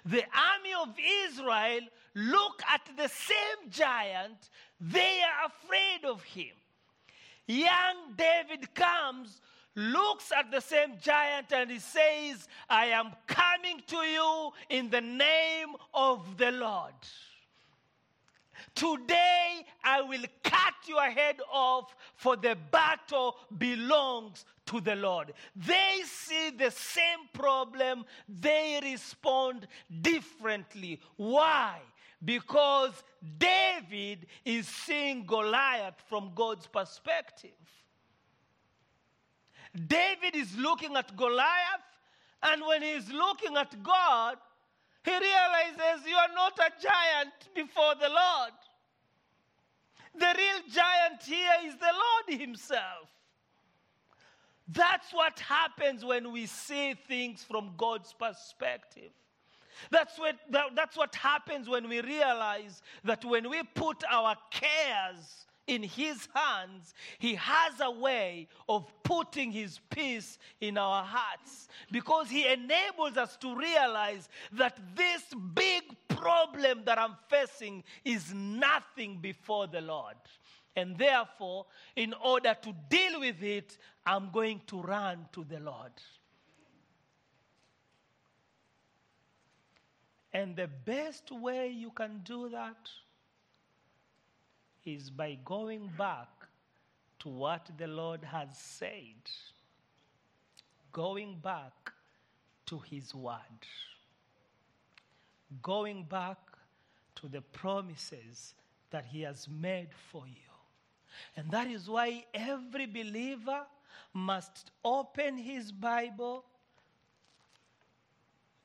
The 0.05 0.23
army 0.23 0.73
of 0.81 0.95
Israel 1.25 1.81
look 2.15 2.63
at 2.73 2.83
the 2.97 3.09
same 3.09 3.71
giant. 3.71 4.51
They 4.81 5.21
are 5.23 5.47
afraid 5.47 6.09
of 6.09 6.23
him. 6.23 6.55
Young 7.47 8.15
David 8.17 8.73
comes, 8.75 9.41
looks 9.77 10.33
at 10.33 10.51
the 10.51 10.61
same 10.61 10.95
giant, 11.01 11.53
and 11.53 11.71
he 11.71 11.79
says, 11.79 12.49
I 12.69 12.87
am 12.87 13.13
coming 13.27 13.83
to 13.87 13.97
you 13.97 14.51
in 14.71 14.91
the 14.91 15.03
name 15.03 15.77
of 15.95 16.37
the 16.39 16.51
Lord. 16.51 16.95
Today 18.75 19.65
I 19.85 20.01
will 20.03 20.25
cut 20.43 20.75
your 20.87 21.11
head 21.11 21.37
off, 21.53 21.95
for 22.15 22.37
the 22.37 22.57
battle 22.71 23.37
belongs 23.57 24.45
to 24.67 24.81
the 24.81 24.97
Lord. 24.97 25.35
They 25.55 26.03
see 26.05 26.51
the 26.51 26.71
same 26.71 27.29
problem, 27.33 28.05
they 28.29 28.81
respond 28.83 29.69
differently. 30.01 31.01
Why? 31.17 31.81
Because 32.25 32.93
David 33.39 34.27
is 34.45 34.67
seeing 34.67 35.27
Goliath 35.27 36.03
from 36.09 36.33
God's 36.35 36.67
perspective. 36.67 37.51
David 39.77 40.35
is 40.35 40.57
looking 40.57 40.97
at 40.97 41.17
Goliath, 41.17 41.87
and 42.43 42.63
when 42.67 42.83
he's 42.83 43.11
looking 43.11 43.57
at 43.57 43.83
God, 43.83 44.37
he 45.05 45.13
realizes 45.13 46.07
you 46.07 46.17
are 46.17 46.35
not 46.35 46.59
a 46.59 46.71
giant 46.83 47.33
before 47.55 47.95
the 47.95 48.09
Lord. 48.09 48.53
The 50.19 50.35
real 50.37 50.63
giant 50.73 51.23
here 51.23 51.53
is 51.65 51.75
the 51.75 51.93
Lord 51.93 52.41
Himself. 52.41 53.09
That's 54.69 55.13
what 55.13 55.39
happens 55.39 56.05
when 56.05 56.33
we 56.33 56.47
see 56.47 56.95
things 57.07 57.45
from 57.45 57.75
God's 57.77 58.13
perspective. 58.15 59.13
That's 59.91 60.19
what, 60.19 60.37
that, 60.51 60.75
that's 60.75 60.97
what 60.97 61.15
happens 61.15 61.69
when 61.69 61.89
we 61.89 62.01
realize 62.01 62.83
that 63.05 63.25
when 63.25 63.49
we 63.49 63.63
put 63.63 64.03
our 64.11 64.35
cares 64.51 65.46
in 65.67 65.83
His 65.83 66.29
hands, 66.35 66.95
He 67.19 67.35
has 67.35 67.81
a 67.81 67.91
way 67.91 68.49
of 68.69 68.91
putting 69.03 69.51
His 69.51 69.81
peace 69.91 70.39
in 70.61 70.79
our 70.79 71.05
hearts 71.05 71.69
because 71.91 72.29
He 72.29 72.47
enables 72.47 73.17
us 73.17 73.37
to 73.39 73.57
realize 73.57 74.29
that 74.53 74.79
this 74.95 75.23
big 75.55 75.83
problem 76.09 76.83
that 76.85 76.99
I'm 76.99 77.17
facing 77.29 77.85
is 78.05 78.33
nothing 78.35 79.19
before 79.21 79.67
the 79.67 79.81
Lord. 79.81 80.17
And 80.75 80.97
therefore, 80.99 81.67
in 81.97 82.13
order 82.15 82.55
to 82.63 82.75
deal 82.89 83.21
with 83.21 83.43
it, 83.43 83.79
I'm 84.05 84.31
going 84.31 84.61
to 84.67 84.83
run 84.83 85.27
to 85.33 85.43
the 85.45 85.59
Lord. 85.59 85.93
And 90.33 90.55
the 90.55 90.69
best 90.69 91.33
way 91.33 91.69
you 91.69 91.91
can 91.91 92.21
do 92.23 92.51
that 92.51 92.77
is 94.87 95.11
by 95.11 95.37
going 95.45 95.91
back 95.99 96.29
to 97.19 97.29
what 97.29 97.69
the 97.77 97.87
Lord 97.87 98.25
has 98.25 98.49
said, 98.57 99.31
going 100.93 101.39
back 101.43 101.93
to 102.67 102.79
His 102.79 103.15
Word, 103.15 103.67
going 105.63 106.05
back 106.05 106.39
to 107.17 107.29
the 107.29 107.43
promises 107.43 108.55
that 108.91 109.05
He 109.05 109.23
has 109.23 109.49
made 109.49 109.89
for 110.11 110.25
you. 110.27 110.47
And 111.37 111.51
that 111.51 111.69
is 111.69 111.89
why 111.89 112.25
every 112.35 112.87
believer 112.87 113.63
must 114.13 114.71
open 114.85 115.37
his 115.37 115.71
Bible, 115.71 116.45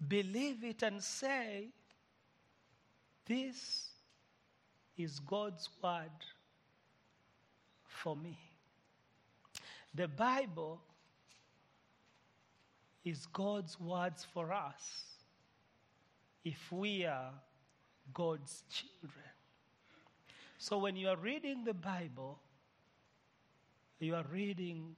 believe 0.08 0.64
it, 0.64 0.82
and 0.84 1.02
say, 1.04 1.70
This 3.26 3.91
is 5.04 5.20
God's 5.20 5.70
word 5.84 6.10
for 7.88 8.16
me. 8.16 8.38
The 9.94 10.08
Bible 10.08 10.82
is 13.04 13.26
God's 13.28 13.80
words 13.80 14.26
for 14.34 14.54
us 14.54 15.18
if 16.44 16.72
we 16.72 17.06
are 17.06 17.32
God's 18.14 18.64
children. 18.70 19.26
So 20.58 20.78
when 20.78 20.96
you 20.96 21.10
are 21.10 21.18
reading 21.18 21.64
the 21.64 21.74
Bible, 21.74 22.40
you 24.00 24.16
are 24.16 24.26
reading 24.32 24.96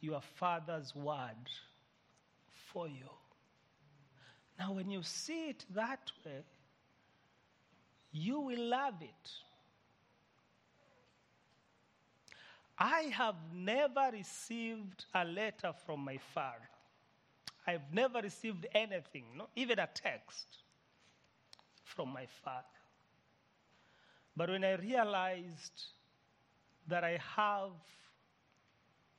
your 0.00 0.20
Father's 0.20 0.94
word 0.94 1.48
for 2.72 2.88
you. 2.88 3.08
Now, 4.58 4.72
when 4.72 4.90
you 4.90 5.02
see 5.02 5.48
it 5.48 5.64
that 5.74 6.10
way, 6.24 6.42
you 8.12 8.40
will 8.40 8.68
love 8.68 9.00
it. 9.00 9.30
I 12.78 13.12
have 13.12 13.36
never 13.54 14.10
received 14.12 15.04
a 15.14 15.24
letter 15.24 15.72
from 15.84 16.00
my 16.00 16.18
father. 16.34 16.68
I've 17.66 17.92
never 17.92 18.20
received 18.20 18.66
anything, 18.74 19.24
not 19.36 19.50
even 19.54 19.78
a 19.78 19.88
text 19.92 20.46
from 21.84 22.12
my 22.12 22.26
father. 22.42 22.64
But 24.34 24.48
when 24.48 24.64
I 24.64 24.74
realized 24.76 25.84
that 26.88 27.04
I 27.04 27.20
have 27.36 27.72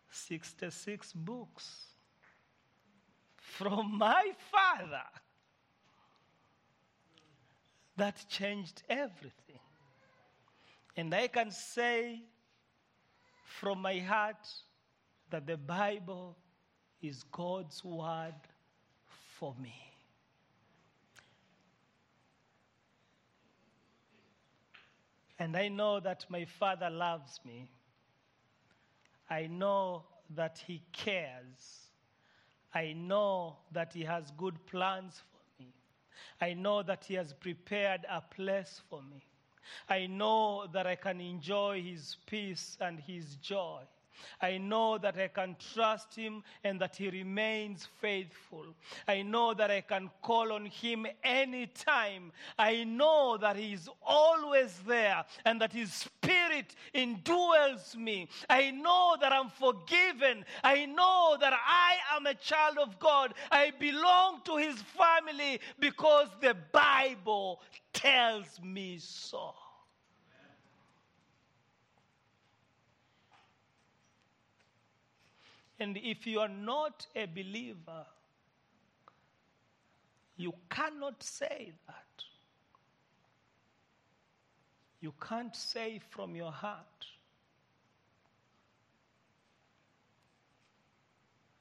66 0.10 1.14
books 1.14 1.86
from 3.38 3.98
my 3.98 4.32
father, 4.52 5.04
that 7.98 8.26
changed 8.30 8.84
everything. 8.89 9.60
And 10.96 11.14
I 11.14 11.28
can 11.28 11.52
say 11.52 12.22
from 13.46 13.82
my 13.82 14.00
heart 14.00 14.48
that 15.30 15.48
the 15.48 15.58
Bible 15.58 16.38
is 17.02 17.24
God's 17.32 17.84
word 17.84 18.36
for 19.39 19.56
me. 19.62 19.76
And 25.39 25.58
I 25.58 25.70
know 25.70 26.00
that 26.00 26.26
my 26.30 26.46
Father 26.46 26.89
loves 26.89 27.39
me. 27.44 27.68
I 29.28 29.48
know 29.48 30.04
that 30.36 30.62
He 30.68 30.84
cares. 30.92 31.88
I 32.76 32.94
know 32.94 33.58
that 33.72 33.92
He 33.92 34.04
has 34.04 34.32
good 34.38 34.64
plans. 34.68 35.24
I 36.39 36.53
know 36.53 36.84
that 36.84 37.05
He 37.05 37.16
has 37.16 37.34
prepared 37.34 38.05
a 38.09 38.22
place 38.22 38.82
for 38.89 39.01
me. 39.01 39.24
I 39.89 40.07
know 40.07 40.68
that 40.68 40.88
I 40.88 40.95
can 40.95 41.22
enjoy 41.22 41.82
His 41.82 42.18
peace 42.26 42.78
and 42.80 42.99
His 42.99 43.36
joy. 43.36 43.82
I 44.41 44.57
know 44.57 44.97
that 44.97 45.17
I 45.17 45.28
can 45.28 45.55
trust 45.74 46.15
him 46.15 46.43
and 46.63 46.80
that 46.82 46.95
he 46.95 47.09
remains 47.09 47.88
faithful. 47.99 48.65
I 49.07 49.22
know 49.22 49.53
that 49.53 49.72
I 49.72 49.82
can 49.82 50.09
call 50.22 50.51
on 50.53 50.65
him 50.65 51.05
anytime. 51.24 52.32
I 52.57 52.84
know 52.84 53.38
that 53.38 53.55
he 53.55 53.74
is 53.74 53.89
always 54.05 54.80
there 54.88 55.24
and 55.45 55.61
that 55.61 55.74
his 55.74 55.93
spirit 55.93 56.76
indwells 56.93 57.95
me. 57.95 58.28
I 58.49 58.72
know 58.72 59.15
that 59.19 59.32
I'm 59.32 59.49
forgiven. 59.49 60.45
I 60.63 60.86
know 60.86 61.38
that 61.39 61.53
I 61.53 61.95
am 62.15 62.26
a 62.26 62.36
child 62.36 62.78
of 62.78 62.99
God. 62.99 63.34
I 63.51 63.72
belong 63.80 64.41
to 64.45 64.57
his 64.57 64.82
family 64.82 65.59
because 65.80 66.28
the 66.41 66.55
Bible 66.72 67.61
tells 67.93 68.59
me 68.61 68.97
so. 68.99 69.53
And 75.82 75.98
if 75.98 76.28
you 76.28 76.40
are 76.40 76.48
not 76.48 77.08
a 77.16 77.26
believer, 77.26 78.06
you 80.38 80.54
cannot 80.70 81.24
say 81.24 81.72
that. 81.88 82.24
You 85.00 85.12
can't 85.20 85.56
say 85.56 86.00
from 86.12 86.36
your 86.36 86.52
heart. 86.52 87.08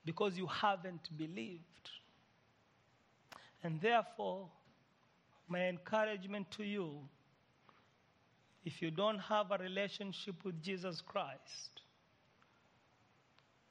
Because 0.04 0.36
you 0.36 0.46
haven't 0.48 1.08
believed. 1.16 1.88
And 3.64 3.80
therefore, 3.80 4.48
my 5.48 5.66
encouragement 5.66 6.50
to 6.58 6.62
you 6.62 7.08
if 8.66 8.82
you 8.82 8.90
don't 8.90 9.18
have 9.18 9.50
a 9.50 9.56
relationship 9.56 10.44
with 10.44 10.62
Jesus 10.62 11.00
Christ, 11.00 11.79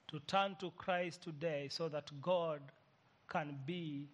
to 0.10 0.20
turn 0.22 0.56
to 0.60 0.72
Christ 0.72 1.22
today 1.24 1.68
so 1.70 1.88
that 1.90 2.10
God 2.22 2.62
can 3.30 3.58
be 3.66 4.08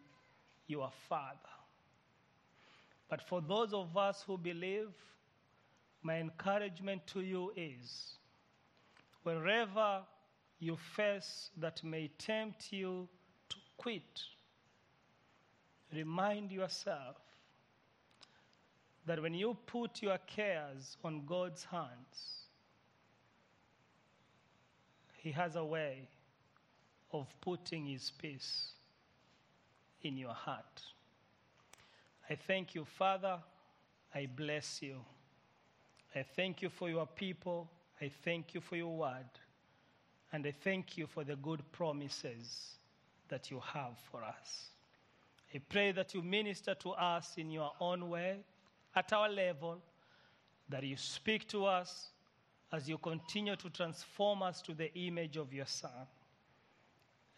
your 0.68 0.92
Father. 1.08 1.40
But 3.10 3.22
for 3.22 3.42
those 3.42 3.74
of 3.74 3.96
us 3.96 4.24
who 4.26 4.38
believe, 4.38 4.90
my 6.04 6.20
encouragement 6.20 7.08
to 7.08 7.22
you 7.22 7.52
is 7.56 8.16
wherever 9.24 10.02
you 10.60 10.78
face 10.96 11.50
that 11.58 11.84
may 11.84 12.10
tempt 12.18 12.72
you 12.72 13.08
to 13.50 13.56
quit, 13.78 14.22
remind 15.94 16.52
yourself 16.52 17.16
that 19.06 19.22
when 19.22 19.34
you 19.34 19.56
put 19.66 20.02
your 20.02 20.18
cares 20.28 20.98
on 21.04 21.26
God's 21.26 21.64
hands, 21.64 22.45
he 25.26 25.32
has 25.32 25.56
a 25.56 25.66
way 25.66 26.08
of 27.12 27.26
putting 27.42 27.88
His 27.88 28.12
peace 28.12 28.74
in 30.04 30.18
your 30.18 30.36
heart. 30.36 30.84
I 32.30 32.36
thank 32.36 32.76
you, 32.76 32.86
Father. 32.86 33.40
I 34.14 34.28
bless 34.28 34.84
you. 34.84 34.98
I 36.16 36.22
thank 36.22 36.62
you 36.62 36.70
for 36.70 36.92
your 36.92 37.08
people. 37.08 37.68
I 38.00 38.12
thank 38.24 38.54
you 38.54 38.62
for 38.62 38.76
your 38.76 38.96
word. 38.96 39.26
And 40.32 40.46
I 40.46 40.52
thank 40.52 40.96
you 40.96 41.08
for 41.08 41.24
the 41.24 41.38
good 41.38 41.64
promises 41.72 42.76
that 43.30 43.50
you 43.50 43.60
have 43.74 43.98
for 44.12 44.24
us. 44.24 44.70
I 45.56 45.60
pray 45.68 45.92
that 45.94 46.14
you 46.14 46.22
minister 46.22 46.76
to 46.76 46.92
us 46.92 47.34
in 47.38 47.50
your 47.50 47.72
own 47.80 48.12
way, 48.12 48.42
at 48.96 49.12
our 49.12 49.30
level, 49.30 49.82
that 50.70 50.84
you 50.84 50.98
speak 50.98 51.48
to 51.48 51.66
us 51.66 52.12
as 52.76 52.90
you 52.90 52.98
continue 52.98 53.56
to 53.56 53.70
transform 53.70 54.44
us 54.44 54.62
to 54.62 54.74
the 54.74 54.94
image 54.96 55.38
of 55.38 55.54
your 55.54 55.66
Son. 55.66 56.08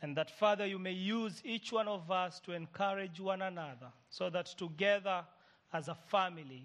And 0.01 0.17
that, 0.17 0.31
Father, 0.31 0.65
you 0.65 0.79
may 0.79 0.91
use 0.91 1.41
each 1.45 1.71
one 1.71 1.88
of 1.88 2.09
us 2.09 2.39
to 2.41 2.53
encourage 2.53 3.19
one 3.19 3.41
another 3.41 3.91
so 4.09 4.29
that 4.31 4.47
together 4.47 5.23
as 5.73 5.88
a 5.88 5.95
family 5.95 6.63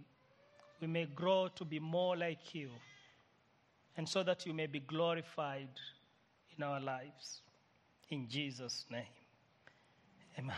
we 0.80 0.86
may 0.86 1.04
grow 1.06 1.48
to 1.54 1.64
be 1.64 1.78
more 1.78 2.16
like 2.16 2.54
you 2.54 2.70
and 3.96 4.08
so 4.08 4.22
that 4.22 4.46
you 4.46 4.54
may 4.54 4.66
be 4.66 4.80
glorified 4.80 5.68
in 6.56 6.62
our 6.62 6.80
lives. 6.80 7.42
In 8.10 8.28
Jesus' 8.28 8.86
name, 8.90 9.04
amen. 10.38 10.56